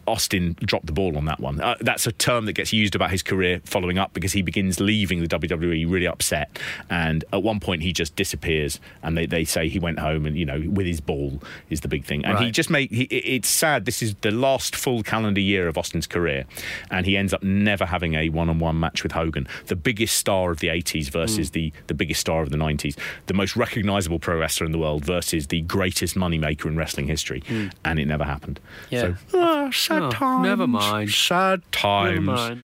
[0.10, 1.62] Austin dropped the ball on that one.
[1.62, 4.80] Uh, that's a term that gets used about his career following up because he begins
[4.80, 6.58] leaving the WWE really upset.
[6.90, 8.80] And at one point, he just disappears.
[9.04, 11.88] And they, they say he went home and, you know, with his ball is the
[11.88, 12.26] big thing.
[12.26, 13.86] And he just made, he, it's sad.
[13.86, 16.46] This is the last full calendar year of Austin's career.
[16.92, 20.18] And he ends up never having a one on one match with Hogan, the biggest
[20.18, 24.20] star of the 80s versus the, the biggest star of the 90s, the most recognizable
[24.20, 27.44] pro wrestler in the world versus the greatest moneymaker in wrestling history.
[27.86, 28.60] And it never happened.
[28.90, 29.16] Yeah.
[29.30, 30.44] So, ah, sad Oh, times.
[30.44, 31.12] never mind.
[31.12, 32.62] Sad times.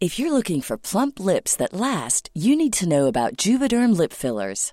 [0.00, 4.12] If you're looking for plump lips that last, you need to know about Juvederm lip
[4.12, 4.72] fillers.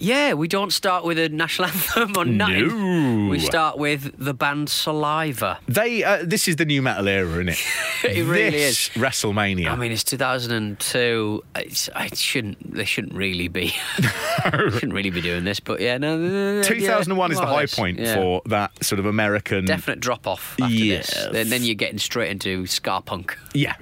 [0.00, 3.26] Yeah, we don't start with a national anthem or nothing.
[3.26, 3.30] No.
[3.30, 5.58] We start with the band Saliva.
[5.68, 6.02] They.
[6.02, 7.58] Uh, this is the new metal era, isn't it?
[8.02, 8.94] It really this is.
[8.94, 9.70] WrestleMania.
[9.70, 11.44] I mean, it's 2002.
[11.54, 12.72] It's, it shouldn't.
[12.74, 13.74] They shouldn't really be.
[14.42, 15.60] shouldn't really be doing this.
[15.60, 16.16] But yeah, no.
[16.16, 18.14] no, no, 2001 yeah, is the high point yeah.
[18.14, 19.66] for that sort of American.
[19.66, 21.12] definite drop off Yes.
[21.12, 21.28] this.
[21.30, 23.36] Then, then you're getting straight into ska punk.
[23.52, 23.76] Yeah.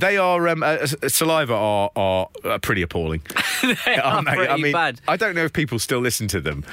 [0.00, 0.48] they are.
[0.48, 3.22] Um, uh, saliva are are uh, pretty appalling.
[3.86, 5.00] they are pretty I mean, bad.
[5.08, 6.64] I don't know if people still listen to them.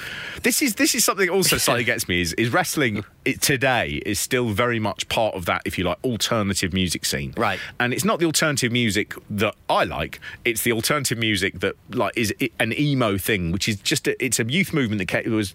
[0.44, 4.20] This is this is something also slightly gets me is is wrestling it, today is
[4.20, 7.34] still very much part of that, if you like, alternative music scene.
[7.38, 7.60] Right.
[7.80, 10.20] And it's not the alternative music that I like.
[10.44, 14.40] It's the alternative music that like is an emo thing, which is just a, it's
[14.40, 15.54] a youth movement that came, was,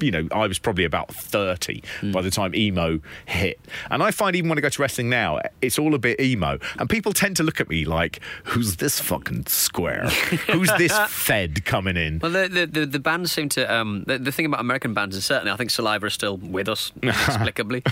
[0.00, 2.12] you know, I was probably about thirty Hmm.
[2.12, 5.40] by the time emo hit, and I find even when I go to wrestling now,
[5.60, 9.00] it's all a bit emo, and people tend to look at me like, "Who's this
[9.00, 10.08] fucking square?
[10.50, 13.72] Who's this fed coming in?" Well, the, the, the, the bands seem to.
[13.72, 16.68] Um, the, the thing about American bands is certainly, I think Saliva is still with
[16.68, 17.82] us, inexplicably.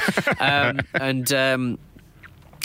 [0.40, 1.32] um, and.
[1.32, 1.78] Um,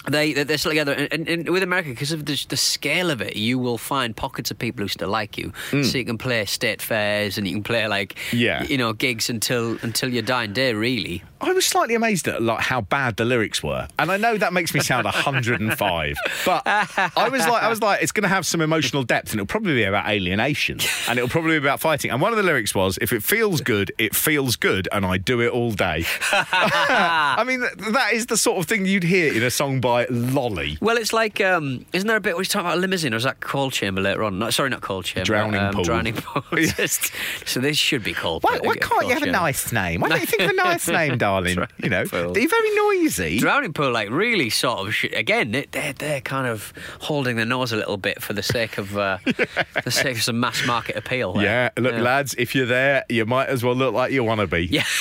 [0.08, 3.10] they they- they're still together, and, and, and with America, because of the, the scale
[3.10, 5.52] of it, you will find pockets of people who still like you.
[5.72, 8.62] So you can play state fairs, and you can play like Yeah.
[8.66, 10.76] you know gigs until until your dying day.
[10.76, 14.38] Really, I was slightly amazed at like how bad the lyrics were, and I know
[14.38, 18.27] that makes me sound 105, but I was like, I was like, it's going to
[18.29, 21.79] have some emotional depth, and it'll probably be about alienation, and it'll probably be about
[21.79, 22.10] fighting.
[22.12, 25.17] And one of the lyrics was, "If it feels good, it feels good, and I
[25.17, 29.43] do it all day." I mean, that is the sort of thing you'd hear in
[29.43, 30.77] a song by Lolly.
[30.81, 33.17] Well, it's like, um, isn't there a bit where he's talking about a limousine, or
[33.17, 34.39] is that coal chamber later on?
[34.39, 35.25] No, sorry, not coal chamber.
[35.25, 35.84] Drowning um, pool.
[35.84, 36.43] Drowning pool.
[36.58, 37.12] Just-
[37.45, 38.43] so this should be called.
[38.43, 40.01] Why, why can't you have a nice name?
[40.01, 41.35] Why don't you think of a nice name, darling?
[41.43, 42.38] Drowning You know, pool.
[42.38, 43.39] you're very noisy.
[43.39, 47.45] Drowning pool, like really sort of sh- again, they- they're they're kind of holding their
[47.45, 49.17] nose a little bit for the sake of uh,
[49.84, 51.34] the sake of some mass market appeal.
[51.34, 51.43] there.
[51.43, 52.02] yeah, look, Yeah.
[52.02, 54.65] lads, if you're there, you might as well look like you want to be.
[54.65, 54.84] Yeah.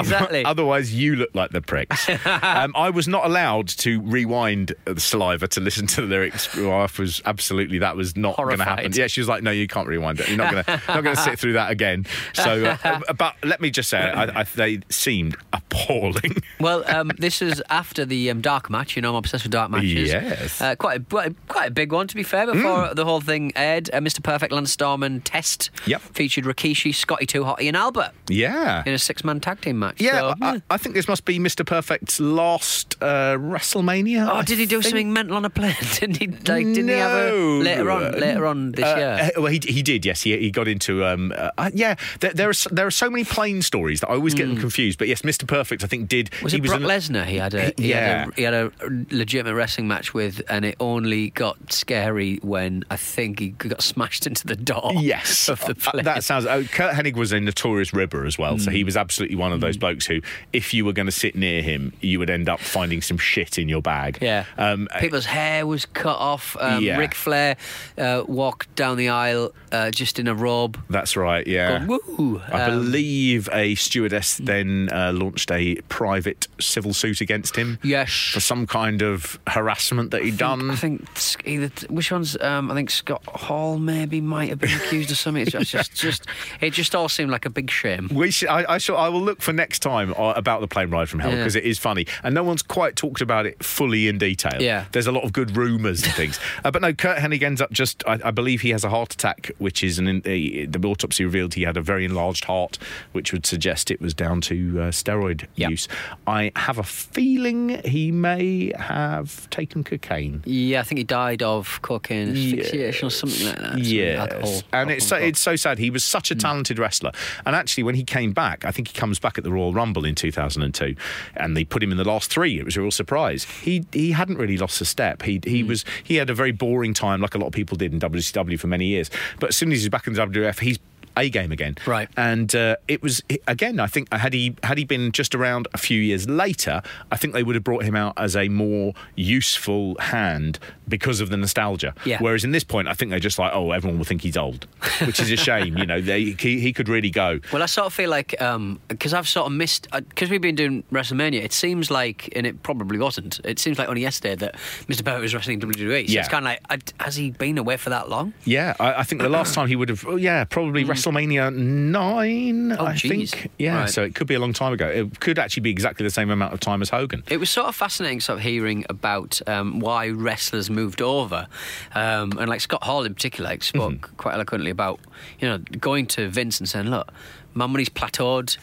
[0.00, 0.44] exactly.
[0.44, 2.08] Otherwise, you look like the pricks.
[2.26, 6.54] um, I was not allowed to rewind the saliva to listen to the lyrics.
[6.56, 8.92] My wife was absolutely that was not going to happen.
[8.92, 10.28] Yeah, she was like, "No, you can't rewind it.
[10.28, 13.60] You're not going to not going to sit through that again." So, uh, but let
[13.60, 16.36] me just say, I, I, they seemed appalling.
[16.58, 18.96] Well, um, this is after the um, dark match.
[18.96, 20.08] You know, I'm obsessed with dark matches.
[20.08, 20.60] Yes.
[20.60, 22.46] Uh, quite, a, quite a- big one, to be fair.
[22.46, 24.22] Before the whole thing aired, uh, Mr.
[24.22, 26.00] Perfect, Lance Storm test Yep.
[26.02, 28.82] featured Rikishi, Scotty Too Hotty, and Albert yeah.
[28.86, 29.89] in a six-man tag team match.
[29.98, 31.64] Yeah, So, I, I think this must be Mr.
[31.66, 34.26] Perfect's last uh, WrestleMania.
[34.28, 34.90] Oh, I did he do think.
[34.90, 35.74] something mental on a plane?
[35.94, 36.26] didn't he?
[36.28, 37.58] Like, didn't he have a No.
[37.58, 38.12] later on?
[38.12, 39.30] Later on this Uh, year.
[39.36, 40.04] uh, well, he, he did.
[40.04, 41.04] Yes, he, he got into.
[41.04, 44.14] Um, uh, uh, yeah, there, there are there are so many plane stories that I
[44.14, 44.98] always get them confused.
[44.98, 45.46] But yes, Mr.
[45.46, 46.32] Perfect, I think did.
[46.34, 46.44] Hmm.
[46.44, 47.24] Was he it Brock an- Lesnar?
[47.26, 48.18] He had a he, Yeah.
[48.24, 48.72] had a he had a
[49.10, 54.26] legitimate wrestling match with, and it only got scary when I think he got smashed
[54.26, 54.92] into the door.
[55.00, 56.04] Yes, of the Uh, plane.
[56.04, 56.44] that sounds.
[56.70, 58.58] Curt Hennig was a notorious ribber as well, Hmm.
[58.60, 60.20] so he was absolutely one of those blokes who,
[60.52, 63.58] if you were going to sit near him, you would end up finding some shit
[63.58, 64.18] in your bag.
[64.20, 64.44] Yeah.
[64.58, 66.56] Um, People's hair was cut off.
[66.60, 66.98] Um, Yeah.
[66.98, 67.56] Ric Flair
[67.98, 70.78] uh, walked down the aisle uh, just in a robe.
[70.90, 71.46] that's right.
[71.46, 71.84] Yeah.
[71.84, 72.42] Going, Woo!
[72.52, 77.78] I Um, believe a stewardess then uh, launched a private civil suit against him.
[77.82, 78.10] Yes.
[78.32, 80.70] For some kind of harassment that he'd done.
[80.70, 81.06] I think
[81.44, 82.36] either which ones?
[82.40, 85.42] Um, I think Scott Hall maybe might have been accused of something.
[85.42, 86.26] It's just, just, just,
[86.60, 88.08] it just all seemed like a big shame.
[88.12, 90.90] We should, I, I, shall, I will look for next time uh, about the plane
[90.90, 91.36] ride from hell Yeah.
[91.38, 94.60] because it is funny and no one's quite talked about it fully in detail.
[94.60, 94.86] Yeah.
[94.92, 96.38] there's a lot of good rumours and things.
[96.64, 98.02] uh, but no, Curt Hennig ends up just.
[98.06, 100.06] I, I believe he has a heart attack, which is an.
[100.08, 102.78] in- A, the autopsy revealed he had a very enlarged heart,
[103.12, 105.70] which would suggest it was down to uh, steroid Yep.
[105.70, 105.88] use.
[106.26, 110.42] I have a feeling he may have taken cocaine.
[110.46, 113.70] Yeah, I think he died of cocaine asphyxiation or something like that.
[113.72, 115.78] Something Yes, alcohol- and it's so, it's so sad.
[115.78, 117.12] He was such a talented wrestler,
[117.44, 120.04] and actually, when he came back, I think he comes back at the Royal Rumble
[120.04, 120.94] in 2002,
[121.34, 122.58] and they put him in the last three.
[122.58, 123.44] It was a real surprise.
[123.44, 125.22] He he hadn't really lost a step.
[125.22, 125.68] He he hmm.
[125.68, 128.58] was he had a very boring time, like a lot of people did in WCW
[128.58, 129.10] for many years.
[129.38, 130.78] But as soon as he's back in the WWF, he's
[131.20, 132.08] a game again, Right.
[132.16, 133.78] And uh, it was again.
[133.80, 137.34] I think had he had he been just around a few years later, I think
[137.34, 141.94] they would have brought him out as a more useful hand because of the nostalgia.
[142.04, 142.18] Yeah.
[142.20, 144.66] Whereas in this point, I think they're just like, oh, everyone will think he's old,
[145.06, 145.76] which is a shame.
[145.78, 147.38] you know, they, he, he could really go.
[147.52, 150.40] Well, I sort of feel like um, because I've sort of missed uh, because we've
[150.40, 151.42] been doing WrestleMania.
[151.44, 153.40] It seems like, and it probably wasn't.
[153.44, 154.54] It seems like only yesterday that
[154.88, 155.04] Mr.
[155.04, 156.06] Perfect was wrestling WWE.
[156.08, 156.20] So Yeah.
[156.20, 158.32] it's kind of like, has he been away for that long?
[158.44, 160.90] Yeah, I, I think the last time he would have, oh, yeah, probably hmm.
[161.10, 162.72] WrestleMania nine.
[162.72, 163.32] Oh, I geez.
[163.32, 163.50] think.
[163.58, 163.90] Yeah, Right.
[163.90, 164.88] so it could be a long time ago.
[164.88, 167.22] It could actually be exactly the same amount of time as Hogan.
[167.28, 171.46] It was sort of fascinating, sort of hearing about um, why wrestlers moved over,
[171.94, 174.16] um, and like Scott Hall in particular, like, spoke Mm-hmm.
[174.16, 175.00] quite eloquently about
[175.40, 177.10] you know going to Vince and saying, "Look,
[177.54, 178.56] my money's plateaued."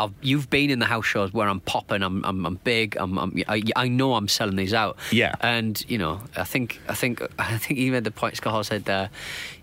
[0.00, 3.18] I've, you've been in the house shows where I'm popping, I'm, I'm, I'm big, I'm,
[3.18, 4.96] I'm, I, I know I'm selling these out.
[5.12, 5.34] Yeah.
[5.40, 8.36] and you know, I think, I think, I think he made the point.
[8.36, 9.10] Scott said, there.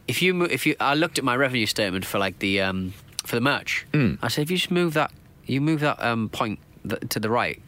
[0.07, 2.93] "If you, if you, I looked at my revenue statement for like the, um,
[3.25, 3.85] for the merch.
[3.93, 4.19] Mm.
[4.21, 5.11] I said, if you just move that,
[5.45, 7.61] you move that um, point th- to the right."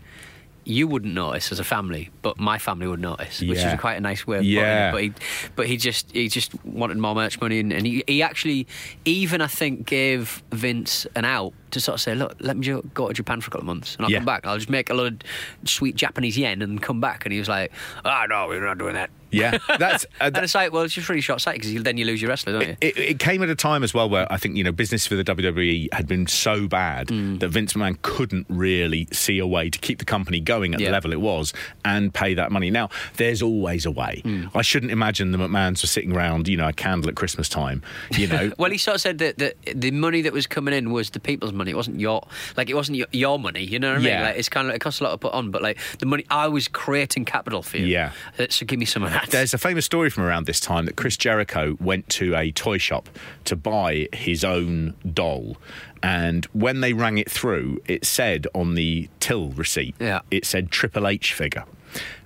[0.65, 3.73] you wouldn't notice as a family, but my family would notice, which Yeah.
[3.73, 4.91] is quite a nice way of Yeah.
[4.91, 5.15] putting it.
[5.15, 8.21] But he, but he just he just wanted more merch money, and, and he, he
[8.21, 8.67] actually
[9.03, 13.07] even I think gave Vince an out to sort of say, look, let me go
[13.07, 14.19] to Japan for a couple of months, and I'll Yeah.
[14.19, 14.45] come back.
[14.45, 15.19] I'll just make a lot of
[15.65, 17.25] sweet Japanese yen and come back.
[17.25, 17.71] And he was like,
[18.05, 19.09] ah, no, we're not doing that.
[19.31, 20.05] Yeah, that's.
[20.19, 22.29] Uh, and it's like, well, it's just really short sighted because then you lose your
[22.29, 22.75] wrestler, don't you?
[22.81, 25.15] It, it came at a time as well where I think you know business for
[25.15, 27.39] the WWE had been so bad Mm.
[27.39, 30.87] that Vince McMahon couldn't really see a way to keep the company going at Yeah.
[30.87, 31.53] the level it was
[31.85, 32.69] and pay that money.
[32.71, 34.21] Now there's always a way.
[34.25, 34.49] Mm.
[34.55, 37.81] I shouldn't imagine the McMahons were sitting around you know a candle at Christmas time.
[38.11, 40.91] You know, Well, he sort of said that, that the money that was coming in
[40.91, 41.69] was the people's money.
[41.71, 42.25] It wasn't your
[42.57, 43.61] like it wasn't your, your money.
[43.63, 44.07] You know what I mean?
[44.07, 44.23] Yeah.
[44.23, 46.25] Like it's kind of it costs a lot to put on, but like the money
[46.31, 47.85] I was creating capital for you.
[47.85, 48.11] Yeah.
[48.39, 49.29] Uh, So give me some of that.
[49.29, 52.79] There's a famous story from around this time that Chris Jericho went to a toy
[52.79, 53.07] shop
[53.45, 55.57] to buy his own doll.
[56.01, 60.21] And when they rang it through, it said on the till receipt, Yeah.
[60.31, 61.65] it said Triple H figure.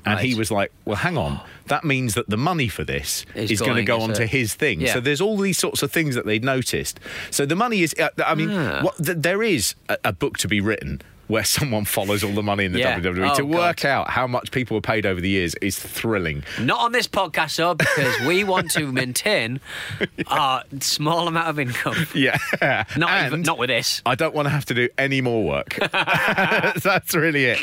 [0.06, 1.40] And he was like, well, hang on.
[1.68, 4.54] That means that the money for this Is is, going to go into- onto his
[4.54, 4.82] thing.
[4.82, 4.94] Yeah.
[4.94, 7.00] So there's all these sorts of things that they'd noticed.
[7.32, 8.82] So the money is, uh, I mean, Ah.
[8.82, 12.44] what, th- there is a, a book to be written where someone follows all the
[12.44, 13.00] money in the Yeah.
[13.00, 13.32] WWE.
[13.32, 13.50] Oh, to God.
[13.52, 16.44] work out how much people were paid over the years is thrilling.
[16.60, 19.62] Not on this podcast, though, because we want to maintain
[20.28, 22.08] our small amount of income.
[22.14, 22.38] Yeah.
[22.98, 24.02] Not And even, not with this.
[24.06, 25.76] I don't want to have to do any more work.
[26.84, 27.60] That's really it.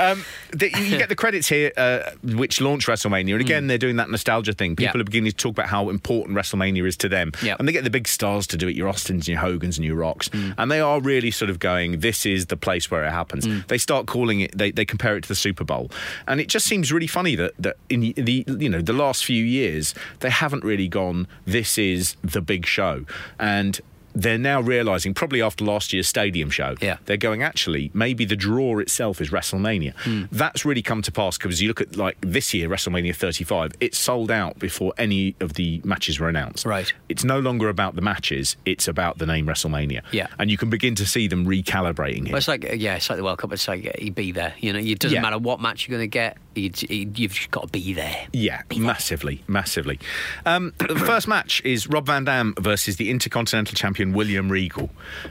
[0.00, 3.68] Um, the, you get the credits here, uh, which launched WrestleMania, and again mm.
[3.68, 4.76] they're doing that nostalgia thing.
[4.76, 5.02] People Yeah.
[5.02, 7.56] are beginning to talk about how important WrestleMania is to them, Yeah.
[7.58, 9.96] and they get the big stars to do it, your Austins, your Hogans, and your
[9.96, 10.54] Rocks, mm.
[10.56, 13.66] and they are really sort of going, "This is the place where it happens." Mm.
[13.68, 15.90] They start calling it, they, they compare it to the Super Bowl,
[16.26, 19.44] and it just seems really funny that that in the you know the last few
[19.44, 23.04] years they haven't really gone, "This is the big show,"
[23.38, 23.80] and.
[24.14, 26.98] They're now realizing, probably after last year's stadium show, Yeah.
[27.06, 29.94] they're going actually maybe the draw itself is WrestleMania.
[29.98, 30.24] Hmm.
[30.30, 33.94] That's really come to pass because you look at like this year WrestleMania 35, it
[33.94, 36.64] sold out before any of the matches were announced.
[36.64, 36.92] Right.
[37.08, 40.02] It's no longer about the matches; it's about the name WrestleMania.
[40.12, 40.28] Yeah.
[40.38, 43.24] and you can begin to see them recalibrating Well, it's like yeah, it's like the
[43.24, 43.52] World Cup.
[43.52, 44.54] It's like uh, you be there.
[44.60, 45.22] You know, it doesn't Yeah.
[45.22, 46.36] matter what match you're going to get.
[46.54, 48.28] You, you've just got to be there.
[48.32, 49.98] Yeah, massively, massively.
[50.46, 54.90] Um, the first match is Rob Van Dam versus the Intercontinental Champion William Regal.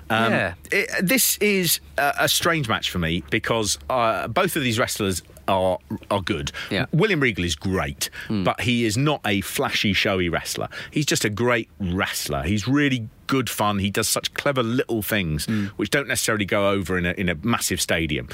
[0.10, 0.54] Um, Yeah.
[0.72, 5.22] it- this is a, a strange match for me because uh, both of these wrestlers
[5.48, 5.78] are
[6.10, 6.52] are good.
[6.72, 6.86] Yeah.
[6.94, 10.70] William Regal is great, but he is not a flashy, showy wrestler.
[10.90, 12.44] He's just a great wrestler.
[12.44, 13.80] He's really good fun.
[13.80, 15.46] He does such clever little things
[15.76, 18.30] which don't necessarily go over in a, in a massive stadium.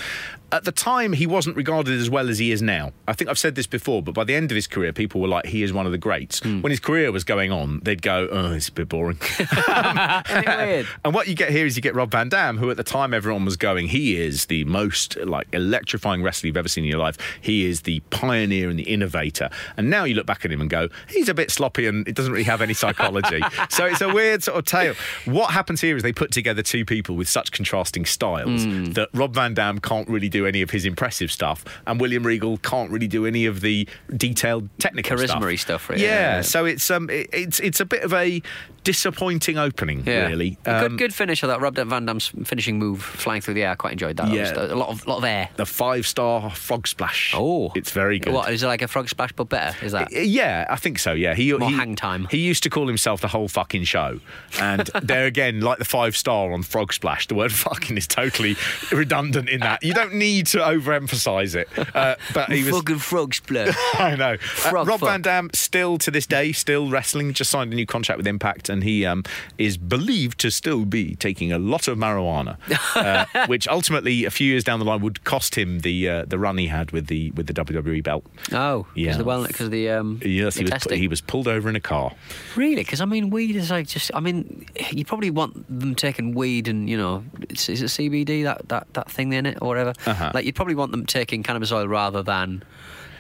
[0.52, 2.91] At the time, he wasn't regarded as well as he is now.
[3.08, 5.28] I think I've said this before, but by the end of his career, people were
[5.28, 6.43] like, he is one of the greats.
[6.43, 9.18] When his career was going on, they'd go, oh, it's a bit boring.
[11.06, 13.14] And what you get here is you get Rob Van Dam, who at the time
[13.14, 17.00] everyone was going, he is the most like electrifying wrestler you've ever seen in your
[17.00, 17.18] life.
[17.41, 19.50] He is the pioneer and the innovator.
[19.78, 22.16] And now you look back at him and go, he's a bit sloppy and it
[22.16, 23.41] doesn't really have any psychology.
[23.70, 24.93] so it's a weird sort of tale.
[25.26, 28.86] What happens here is they put together two people with such contrasting styles Hmm.
[28.91, 32.58] that Rob Van Dam can't really do any of his impressive stuff, and William Regal
[32.58, 35.82] can't really do any of the detailed technical Charisma-y stuff.
[35.84, 36.04] stuff, really.
[36.04, 36.42] Yeah, Yeah.
[36.42, 38.42] so it's um, it, it's it's a bit of a
[38.84, 40.58] disappointing opening, really.
[40.66, 43.64] A Um, good, good finish of that Rob Van Dam's finishing move, flying through the
[43.64, 43.72] air.
[43.72, 44.28] I quite enjoyed that.
[44.28, 44.62] That Yeah.
[44.62, 45.50] was a lot of lot of air.
[45.58, 47.34] the five star frog splash.
[47.36, 48.34] Oh, it's very good.
[48.34, 49.76] What is it like a frog splash but better?
[49.86, 50.12] Is that?
[50.12, 51.12] Yeah, I think so.
[51.14, 52.28] Yeah, he More he, hang time.
[52.32, 54.20] He used to call himself the whole fucking show,
[54.60, 58.56] and there again, like the five star on Frog Splash, the word "fucking" is totally
[58.92, 59.84] redundant in that.
[59.84, 61.68] You don't need to overemphasize it.
[61.96, 62.76] Uh, but he was.
[62.76, 63.76] Fucking frogs splash.
[63.96, 64.34] I know.
[64.34, 65.00] Uh, Frog Rob.
[65.00, 67.34] Van Dam still to this day still wrestling.
[67.34, 69.24] Just signed a new contract with Impact, and he um,
[69.58, 72.58] is believed to still be taking a lot of marijuana,
[72.96, 76.38] uh, which ultimately a few years down the line would cost him the uh, the
[76.40, 78.26] run he had with the with the WWE belt.
[78.52, 79.06] Oh, Yeah.
[79.06, 81.80] because the well, because the um, Yes, he was he was pulled over in a
[81.82, 82.14] car.
[82.56, 82.76] Really?
[82.84, 84.12] Because I mean, weed is like just.
[84.14, 87.24] I mean, you probably want them taking weed and you know,
[87.68, 89.93] is it CBD that that that thing in it or whatever?
[90.05, 90.32] Uh-huh.
[90.34, 92.64] Like you'd probably want them taking cannabis oil rather than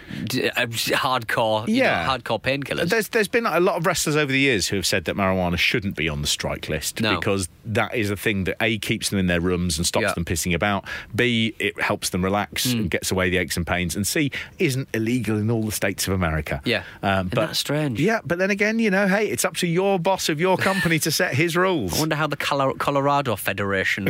[0.09, 2.05] hardcore, you Yeah.
[2.05, 2.89] know, hardcore painkillers.
[2.89, 5.57] There's there's been a lot of wrestlers over the years who have said that marijuana
[5.57, 7.15] shouldn't be on the strike list No.
[7.19, 10.13] because that is a thing that a keeps them in their rooms and stops Yeah.
[10.13, 10.85] them pissing about.
[11.15, 12.71] B it helps them relax Mm.
[12.73, 13.95] and gets away the aches and pains.
[13.95, 16.61] And C isn't illegal in all the states of America.
[16.65, 16.83] Yeah.
[17.03, 17.99] um, but that strange?
[17.99, 20.99] Yeah, but then again, you know, hey, it's up to your boss of your company
[20.99, 21.93] to set his rules.
[21.97, 24.07] I wonder how the Colorado Federation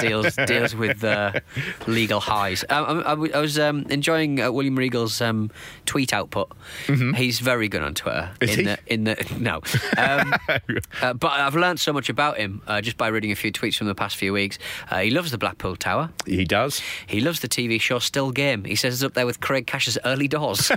[0.00, 1.32] deals deals with uh,
[1.86, 2.64] legal highs.
[2.70, 4.76] I was um, enjoying uh, William
[5.20, 5.50] Um,
[5.86, 6.50] tweet output.
[6.86, 8.30] He's very good on Twitter.
[8.40, 8.44] Mm-hmm.
[8.44, 8.64] Is in he?
[8.64, 9.56] The, in the no,
[9.98, 10.34] um,
[11.02, 13.76] uh, but I've learned so much about him uh, just by reading a few tweets
[13.76, 14.58] from the past few weeks.
[14.90, 16.10] Uh, he loves the Blackpool Tower.
[16.26, 16.80] He does.
[17.06, 18.64] He loves the TV show Still Game.
[18.64, 20.68] He says it's up there with Craig Cash's Early Doors.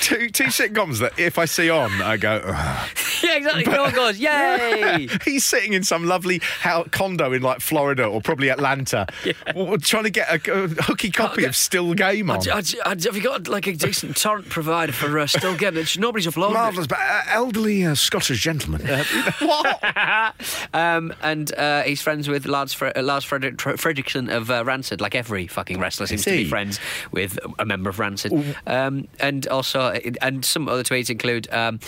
[0.00, 2.42] two two sitcoms that if I see on, I go.
[2.44, 2.88] "Ugh."
[3.22, 3.64] yeah, exactly.
[3.64, 5.08] No one goes, yay!
[5.24, 9.06] He's sitting in some lovely house, condo in like Florida or probably Atlanta,
[9.46, 12.48] w- trying to get a, a hooky copy of Still Game on.
[12.48, 15.76] I, I, I, have you got like a decent torrent provider for uh, Still Game?
[15.76, 16.50] It's- Nobody's uploaded.
[16.50, 16.54] it.
[16.54, 18.88] Marvellous, but uh, elderly uh, Scottish gentleman.
[18.88, 19.04] Uh,
[19.40, 20.34] what?
[20.72, 25.14] Um, and uh, he's friends with Lars, Fre- uh, Lars Frederiksen of uh, Rancid, like
[25.14, 26.80] every fucking wrestler seems to be friends
[27.12, 28.56] with a member of Rancid.
[28.66, 29.90] Um, and also,
[30.22, 31.52] and some other tweets include.
[31.52, 31.80] Um,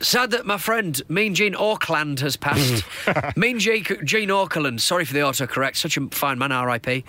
[0.00, 2.82] Sad that my friend Mean Gene Auckland has passed.
[3.36, 7.04] mean Gene Auckland, sorry for the autocorrect, such a fine man, R.I.P.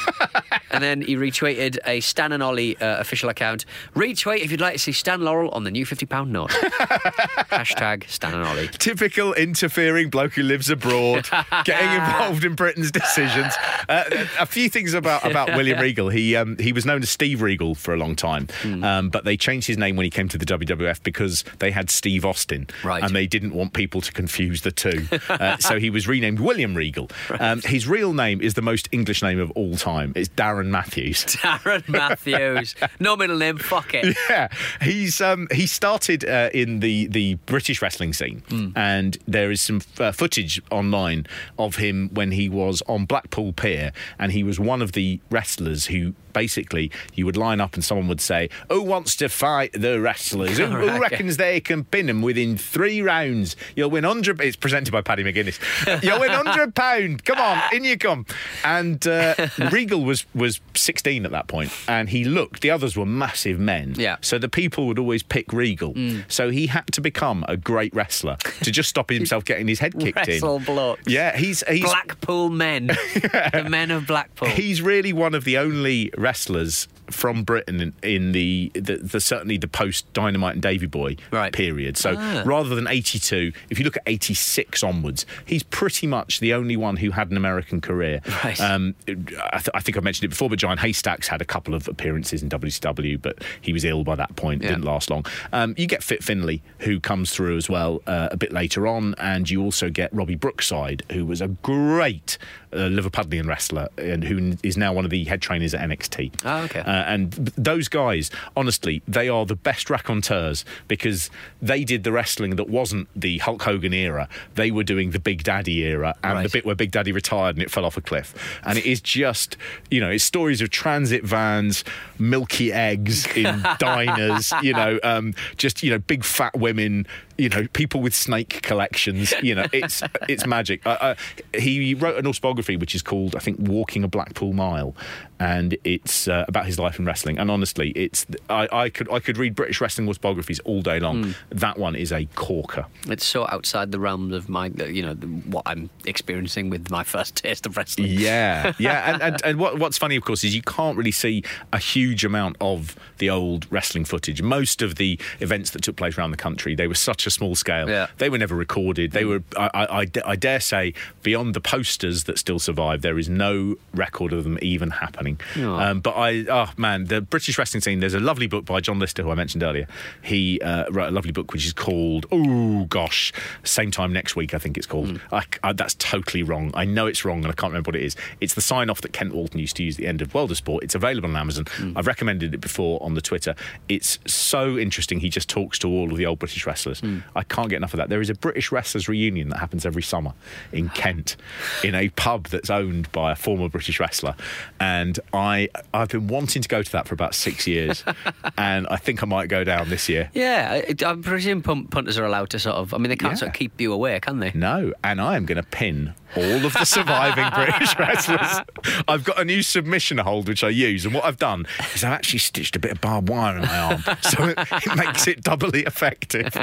[0.72, 3.64] and then he retweeted a Stan and Ollie uh, official account.
[3.94, 6.50] Retweet if you'd like to see Stan Laurel on the new £50 note.
[7.50, 8.68] Hashtag Stan and Ollie.
[8.68, 11.28] Typical interfering bloke who lives abroad,
[11.64, 13.52] getting involved in Britain's decisions.
[13.88, 14.04] Uh,
[14.38, 16.08] a few things about, about William Regal.
[16.08, 18.84] He um, he was known as Steve Regal for a long time, Hmm.
[18.84, 21.90] um, but they changed his name when he came to the WWF because they had
[21.90, 23.02] Steve Austin, Right.
[23.02, 25.06] and they didn't want people to confuse the two.
[25.28, 27.10] Uh, so he was renamed William Regal.
[27.38, 30.12] Um, his real name is the most English name of all time.
[30.16, 31.24] It's Darren Darren Matthews.
[31.26, 32.74] Darren Matthews.
[33.00, 33.58] no middle name.
[33.58, 34.16] Fuck it.
[34.30, 34.48] Yeah,
[34.80, 38.42] he's um, he started uh, in the the British wrestling scene,
[38.76, 41.26] and there is some uh, footage online
[41.58, 45.86] of him when he was on Blackpool Pier, and he was one of the wrestlers
[45.86, 46.14] who.
[46.32, 50.58] Basically, you would line up and someone would say, "Who wants to fight the wrestlers?
[50.62, 53.56] Who, who reckons they can pin them within three rounds?
[53.76, 54.40] You'll win hundred.
[54.40, 55.58] It's presented by Paddy McGuinness.
[56.02, 57.24] You'll win hundred pound.
[57.24, 58.26] Come on, in you come."
[58.64, 59.34] And uh,
[59.70, 62.62] Regal was was sixteen at that point, and he looked.
[62.62, 63.94] The others were massive men.
[63.96, 64.16] Yeah.
[64.20, 65.94] So the people would always pick Regal.
[65.94, 66.24] Mm.
[66.30, 69.98] So he had to become a great wrestler to just stop himself getting his head
[69.98, 70.64] kicked Wrestle in.
[70.64, 71.02] blokes.
[71.06, 72.86] Yeah, he's he's Blackpool men.
[72.86, 74.48] the men of Blackpool.
[74.48, 79.56] he's really one of the only wrestlers from Britain in, in the, the, the certainly
[79.58, 81.52] the post Dynamite and Davy Boy Right.
[81.52, 81.96] period.
[81.96, 82.42] So Ah.
[82.44, 86.96] rather than 82, if you look at 86 onwards, he's pretty much the only one
[86.96, 88.20] who had an American career.
[88.44, 88.60] Right.
[88.60, 89.12] Um, I,
[89.58, 92.42] th- I think I mentioned it before, but Giant Haystacks had a couple of appearances
[92.42, 94.62] in WCW, but he was ill by that point.
[94.62, 94.70] Yeah.
[94.70, 95.24] Didn't last long.
[95.52, 99.14] Um, you get Fit Finlay, who comes through as well uh, a bit later on,
[99.18, 102.38] and you also get Robbie Brookside, who was a great
[102.72, 106.32] uh, Liverpudlian wrestler and who is now one of the head trainers at NXT.
[106.44, 106.80] Oh, okay.
[106.80, 111.30] Uh, and those guys, honestly, they are the best raconteurs because
[111.60, 114.28] they did the wrestling that wasn't the Hulk Hogan era.
[114.54, 116.42] They were doing the Big Daddy era and Right.
[116.42, 118.34] the bit where Big Daddy retired and it fell off a cliff.
[118.64, 119.56] And it is just,
[119.90, 121.84] you know, it's stories of transit vans,
[122.18, 127.06] milky eggs in diners, you know, um, just, you know, big fat women,
[127.38, 129.32] you know, people with snake collections.
[129.42, 130.86] You know, it's it's magic.
[130.86, 131.14] Uh, uh,
[131.58, 134.94] he wrote an autobiography which is called, I think, Walking a Blackpool Mile,
[135.40, 137.38] and it's uh, about his life in wrestling.
[137.38, 141.34] And honestly, it's I, I could I could read British wrestling autobiographies all day long.
[141.50, 142.86] That one is a corker.
[143.06, 147.36] It's so outside the realms of my, you know, what I'm experiencing with my first
[147.36, 148.08] taste of wrestling.
[148.08, 151.42] Yeah, yeah, and, and, and what, what's funny, of course, is you can't really see
[151.72, 154.42] a huge amount of the old wrestling footage.
[154.42, 157.54] Most of the events that took place around the country, they were such a small
[157.54, 157.88] scale.
[157.88, 158.06] Yeah.
[158.18, 159.12] They were never recorded.
[159.12, 159.28] They mm.
[159.28, 163.76] were, I, I, I dare say, beyond the posters that still survive, there is no
[163.94, 165.40] record of them even happening.
[165.56, 165.74] Oh.
[165.74, 168.00] Um, but I, oh man, the British wrestling scene.
[168.00, 169.86] There's a lovely book by John Lister, who I mentioned earlier.
[170.22, 173.32] He uh, wrote a lovely book which is called, oh gosh,
[173.64, 175.08] same time next week, I think it's called.
[175.08, 175.20] Mm.
[175.32, 176.70] I, I, uh, that's totally wrong.
[176.74, 178.16] I know it's wrong, and I can't remember what it is.
[178.40, 180.50] It's the sign off that Kent Walton used to use at the end of World
[180.50, 180.84] of Sport.
[180.84, 181.64] It's available on Amazon.
[181.64, 181.94] Mm.
[181.96, 183.54] I've recommended it before on the Twitter.
[183.88, 185.20] It's so interesting.
[185.20, 187.00] He just talks to all of the old British wrestlers.
[187.12, 187.22] Mm.
[187.36, 188.08] I can't get enough of that.
[188.08, 190.32] There is a British wrestlers reunion that happens every summer
[190.72, 191.36] in Kent,
[191.84, 194.34] in a pub that's owned by a former British wrestler,
[194.80, 198.04] and I I've been wanting to go to that for about six years,
[198.58, 200.30] and I think I might go down this year.
[200.34, 202.94] Yeah, I, I presume punters are allowed to sort of.
[202.94, 204.52] I mean, they can't sort of keep you away, can they?
[204.54, 208.60] No, and I am going to pin all of the surviving British wrestlers.
[209.08, 212.12] I've got a new submission hold which I use, and what I've done is I've
[212.12, 215.42] actually stitched a bit of barbed wire in my arm, so it, it makes it
[215.42, 216.52] doubly effective.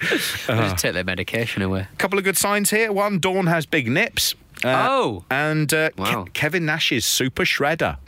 [0.00, 1.86] Just take their medication away.
[1.92, 2.92] A couple of good signs here.
[2.92, 4.34] One, Dawn has big nips.
[4.64, 5.24] Uh, Oh.
[5.30, 6.26] and uh, Ke- Wow.
[6.32, 7.98] Kevin Nash's Super Shredder.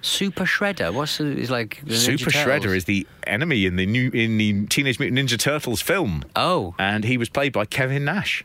[0.00, 0.94] Super Shredder.
[0.94, 2.30] What's is like Super?
[2.30, 6.22] Shredder is the enemy in the new in the Teenage Mutant Ninja Turtles film.
[6.36, 8.44] Oh, And he was played by Kevin Nash.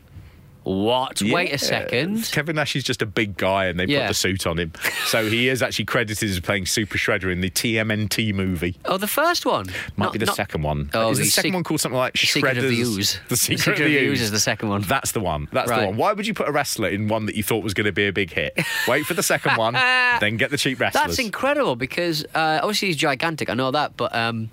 [0.64, 1.22] What?
[1.22, 2.28] Wait a second.
[2.32, 4.02] Kevin Nash is just a big guy and they Yeah.
[4.02, 4.72] put the suit on him.
[5.06, 8.76] So he is actually credited as playing Super Shredder in the TMNT movie.
[8.86, 9.66] Oh, the first one.
[9.96, 10.90] Might Not- be the not- second one.
[10.94, 12.98] Oh, is the, the second Sec- one called something like The Secret of the Shredder's-
[12.98, 13.20] Ooze.
[13.28, 14.82] The Secret, of the Ooze is the second one.
[14.82, 15.48] That's the one.
[15.52, 15.96] That's the one.
[15.96, 18.06] Why would you put a wrestler in one that you thought was going to be
[18.06, 18.58] a big hit?
[18.88, 19.74] Wait for the second one,
[20.20, 21.04] then get the cheap wrestlers.
[21.04, 23.50] That's incredible because uh, obviously he's gigantic.
[23.50, 24.50] I know that, but um,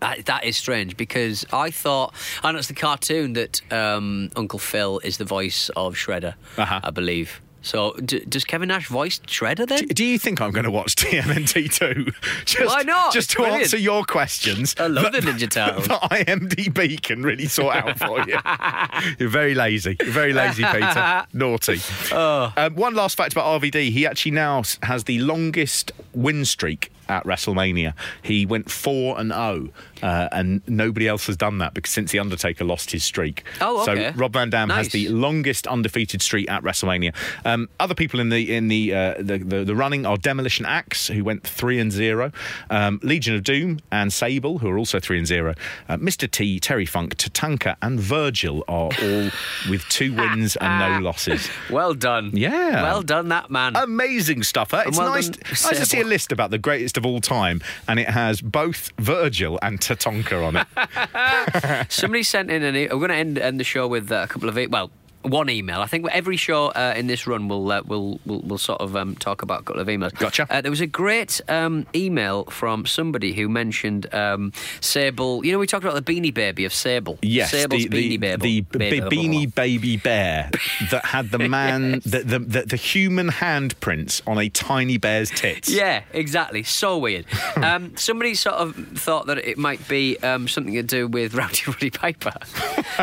[0.00, 5.00] that, that is strange because I thought, and it's the cartoon that um, Uncle Phil
[5.04, 6.80] is the voice of Shredder, Uh-huh.
[6.84, 7.40] I believe.
[7.60, 9.88] So d- does Kevin Nash voice Shredder then?
[9.88, 12.12] Do you think I'm going to watch TMNT too?
[12.44, 13.12] Just, Why not?
[13.12, 13.62] Just It's to brilliant.
[13.64, 14.76] answer your questions.
[14.78, 15.88] I love that- the Ninja Turtles.
[15.88, 18.38] That IMDb can really sort out for you.
[19.18, 19.96] You're very lazy.
[20.00, 21.26] You're very lazy, Peter.
[21.32, 21.80] Naughty.
[22.12, 22.52] Oh.
[22.56, 27.24] Um, one last fact about RVD: he actually now has the longest win streak at
[27.24, 27.94] WrestleMania.
[28.22, 29.68] He went four and zero,
[30.02, 33.44] uh, and nobody else has done that because since the Undertaker lost his streak.
[33.60, 34.12] Oh, okay.
[34.12, 37.14] So Rob Van Dam has the longest undefeated streak at WrestleMania.
[37.44, 41.08] Um, other people in the in the, uh, the, the the running are Demolition Axe,
[41.08, 42.32] who went three and zero,
[42.70, 45.54] um, Legion of Doom and Sable, who are also three and zero.
[45.88, 46.30] Uh, Mr.
[46.30, 49.30] T, Terry Funk, Tatanka, and Virgil are all
[49.70, 51.48] with two wins and no losses.
[51.70, 52.30] Well done.
[52.34, 52.82] Yeah.
[52.82, 53.76] Well done, that man.
[53.76, 54.72] Amazing stuff.
[54.72, 54.84] Huh?
[54.86, 57.62] It's well nice, done, nice to see a list about the greatest of all time,
[57.88, 61.86] and it has both Virgil and Tatanka on it.
[61.90, 62.74] Somebody sent in an.
[62.74, 64.58] We're going to end, end the show with uh, a couple of.
[64.58, 64.90] e- Well,
[65.30, 65.80] one email.
[65.80, 68.96] I think every show uh, in this run will uh, will will will sort of
[68.96, 70.14] um, talk about a couple of emails.
[70.18, 70.46] Gotcha.
[70.50, 75.44] Uh, there was a great um, email from somebody who mentioned um, Sable.
[75.44, 77.18] You know, we talked about the Beanie Baby of Sable.
[77.22, 78.60] Yes, Sable's the, the, Beanie Baby.
[78.60, 80.50] the b- beanie baby bear
[80.90, 85.70] that had the man, the, the, the, the human handprints on a tiny bear's tits.
[85.70, 86.62] Yeah, exactly.
[86.62, 87.26] So weird.
[87.56, 91.62] um, somebody sort of thought that it might be um, something to do with Rowdy
[91.66, 92.32] Roddy Piper,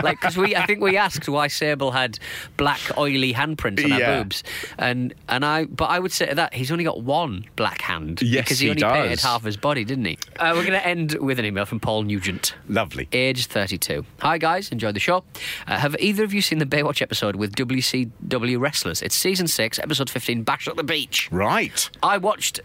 [0.01, 2.14] like because we, I think we asked why Sable had
[2.57, 4.17] black oily handprints on Yeah.
[4.17, 4.43] her boobs,
[4.77, 8.45] and and I, but I would say that he's only got one black hand Yes,
[8.45, 8.93] because he, he only does.
[9.07, 10.17] painted half his body, didn't he?
[10.39, 12.55] Uh, we're going to end with an email from Paul Nugent.
[12.67, 13.07] Lovely.
[13.11, 14.05] Age 32.
[14.21, 14.71] Hi, guys.
[14.71, 15.23] Enjoyed the show.
[15.67, 19.01] Uh, have either of you seen the Baywatch episode with WCW wrestlers?
[19.01, 21.29] It's season 6, episode 15, Bash at the Beach.
[21.31, 21.89] Right.
[22.03, 22.59] I watched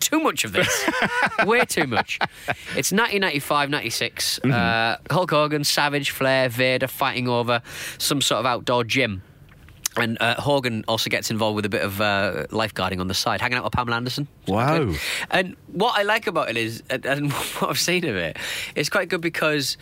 [0.00, 0.88] too much of this.
[1.44, 2.18] Way too much.
[2.76, 4.40] It's 1995, 96.
[4.44, 7.62] Uh, Hulk Hogan, Savage, Flair, Vader fighting over
[7.98, 9.22] some sort of outdoor gym.
[9.98, 13.40] And uh, Hogan also gets involved with a bit of uh, lifeguarding on the side,
[13.40, 14.28] hanging out with Pamela Anderson.
[14.46, 14.92] Wow.
[15.30, 18.36] And what I like about it is, and what I've seen of it,
[18.74, 19.78] it's quite good because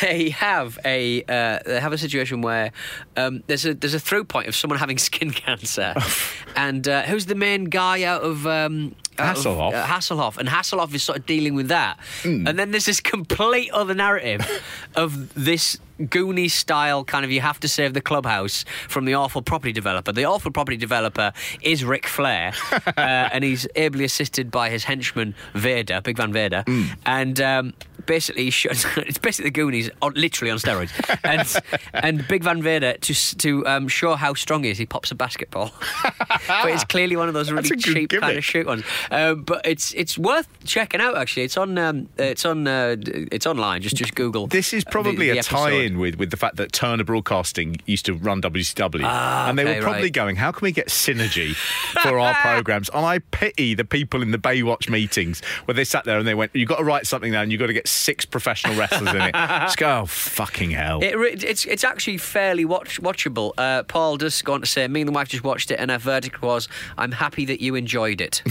[0.00, 2.72] they have a uh, they have a situation where
[3.16, 5.94] um, there's a there's a through point of someone having skin cancer,
[6.56, 9.74] and uh, who's the main guy out of um, out of, Hasselhoff.
[9.74, 13.70] uh, Hasselhoff, and Hasselhoff is sort of dealing with that, and then there's this complete
[13.72, 14.40] other narrative
[14.96, 15.78] of this.
[16.08, 20.12] Goonies style kind of you have to save the clubhouse from the awful property developer.
[20.12, 25.34] The awful property developer is Ric Flair, uh, and he's ably assisted by his henchman
[25.52, 26.64] Vader, Big Van Vader,
[27.04, 27.74] and um,
[28.06, 30.90] basically it's basically the Goonies on, literally on steroids,
[31.24, 35.10] and and Big Van Vader to to um, show how strong he is, he pops
[35.10, 35.72] a basketball,
[36.48, 38.84] but it's clearly one of those really That's a good cheap kind of shoot ones.
[39.10, 41.16] Um, but it's it's worth checking out.
[41.16, 43.82] Actually, it's on um, it's on uh, it's online.
[43.82, 44.46] Just just Google.
[44.46, 45.56] This is uh, the- probably the a episode.
[45.56, 49.62] tie-in with, with the fact that Turner Broadcasting used to run WCW, Ah, and they
[49.64, 50.12] okay, were probably right.
[50.12, 51.54] going, "How can we get synergy
[52.02, 56.04] for our programs?" And I pity the people in the Baywatch meetings where they sat
[56.04, 57.50] there and they went, "You've got to write something down.
[57.50, 61.42] You've got to get six professional wrestlers in it." Just go, "Oh fucking hell!" It,
[61.44, 63.52] it's it's actually fairly watch- watchable.
[63.58, 65.90] Uh, Paul does go on to say, me and the wife just watched it, and
[65.90, 66.68] her verdict was,
[66.98, 68.42] "I'm happy that you enjoyed it,"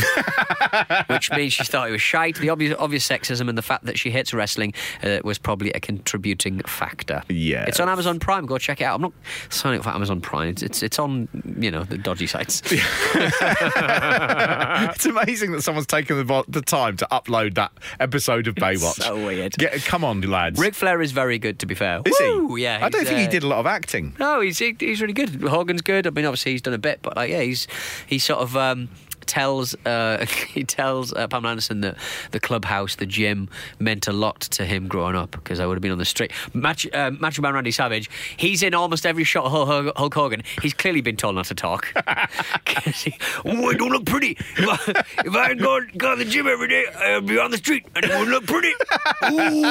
[1.07, 2.37] which means she thought it was shite.
[2.37, 4.73] The obvious obvious sexism and the fact that she hates wrestling
[5.03, 7.23] uh, was probably a contributing factor.
[7.29, 7.65] Yeah.
[7.67, 8.45] it's on Amazon Prime.
[8.45, 8.95] Go check it out.
[8.95, 9.13] I'm not
[9.49, 10.49] signing up for Amazon Prime.
[10.49, 11.27] It's it's, it's on
[11.59, 12.61] you know the dodgy sites.
[12.71, 12.75] it's
[15.05, 19.01] amazing that someone's taken the, the time to upload that episode of Baywatch.
[19.01, 19.53] so weird.
[19.53, 20.59] Get, come on, lads.
[20.59, 22.01] Ric Flair is very good, to be fair.
[22.05, 22.55] is Woo!
[22.55, 22.63] he?
[22.63, 24.15] Yeah, I don't think he uh, did a lot of acting.
[24.19, 25.29] No, he's he, he's really good.
[25.41, 26.07] Hogan's good.
[26.07, 27.67] I mean, obviously he's done a bit, but like, yeah, he's
[28.07, 28.89] he's sort of um,
[29.29, 31.95] tells uh, he tells uh, Pamela Anderson that
[32.31, 33.47] the clubhouse, the gym,
[33.79, 36.31] meant a lot to him growing up because I would have been on the street.
[36.53, 40.43] Match, uh, Macho Man Randy Savage, he's in almost every shot of Hulk Hulk Hogan.
[40.61, 41.93] He's clearly been told not to talk.
[42.85, 43.13] he,
[43.45, 44.31] oh, I don't look pretty.
[44.57, 47.51] If I, if I had gone, gone to the gym every day, I'd be on
[47.51, 48.73] the street and it wouldn't look pretty.
[49.31, 49.61] Ooh.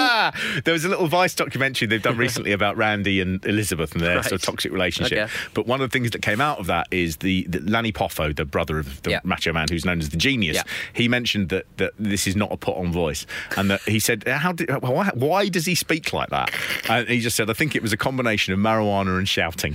[0.65, 4.17] there was a little Vice documentary they've done recently about Randy and Elizabeth and their
[4.17, 4.25] Right.
[4.25, 5.19] sort of toxic relationship.
[5.19, 5.33] Okay.
[5.55, 8.35] But one of the things that came out of that is the, the Lanny Poffo,
[8.35, 9.21] the brother of the Yeah.
[9.25, 10.57] Macho Man, who's known as the Genius.
[10.57, 10.62] Yeah.
[10.92, 13.26] He mentioned that, that this is not a put on voice,
[13.57, 14.70] and that he said, "How did?
[14.82, 16.53] Why, why does he speak like that?"
[16.88, 19.74] And he just said, "I think it was a combination of marijuana and shouting."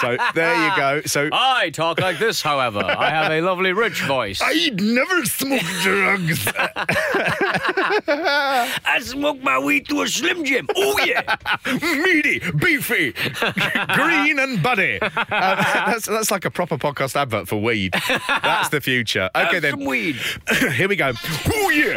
[0.00, 1.02] So there you go.
[1.06, 1.28] So.
[1.58, 2.82] I talk like this, however.
[2.84, 4.40] I have a lovely, rich voice.
[4.44, 6.46] I'd never smoke drugs.
[8.08, 10.66] I smoke my weed through a Slim Jim.
[10.76, 11.36] Oh, yeah.
[12.02, 13.12] meaty, beefy,
[13.94, 15.00] green and buddy.
[15.00, 17.94] Um, that's, that's like a proper podcast advert for weed.
[18.42, 19.30] That's the future.
[19.34, 19.70] Okay, Have then.
[19.72, 20.16] some weed.
[20.74, 21.12] Here we go.
[21.54, 21.96] Oh, yeah.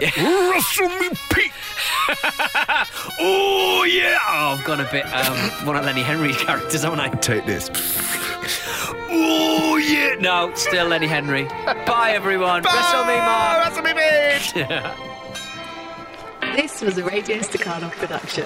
[0.52, 1.52] Rustle me Pete.
[3.20, 4.18] Oh, yeah.
[4.28, 7.10] Oh, I've gone a bit um, one of Lenny Henry's characters, haven't I?
[7.10, 7.70] Take this.
[9.14, 10.16] Oh, yeah.
[10.20, 11.44] No, still Lenny Henry.
[11.86, 12.64] Bye, everyone.
[12.64, 13.66] Wrestle me, Mark.
[13.66, 15.08] Rustle me Pete.
[16.56, 18.46] This was a Radio Staccato production.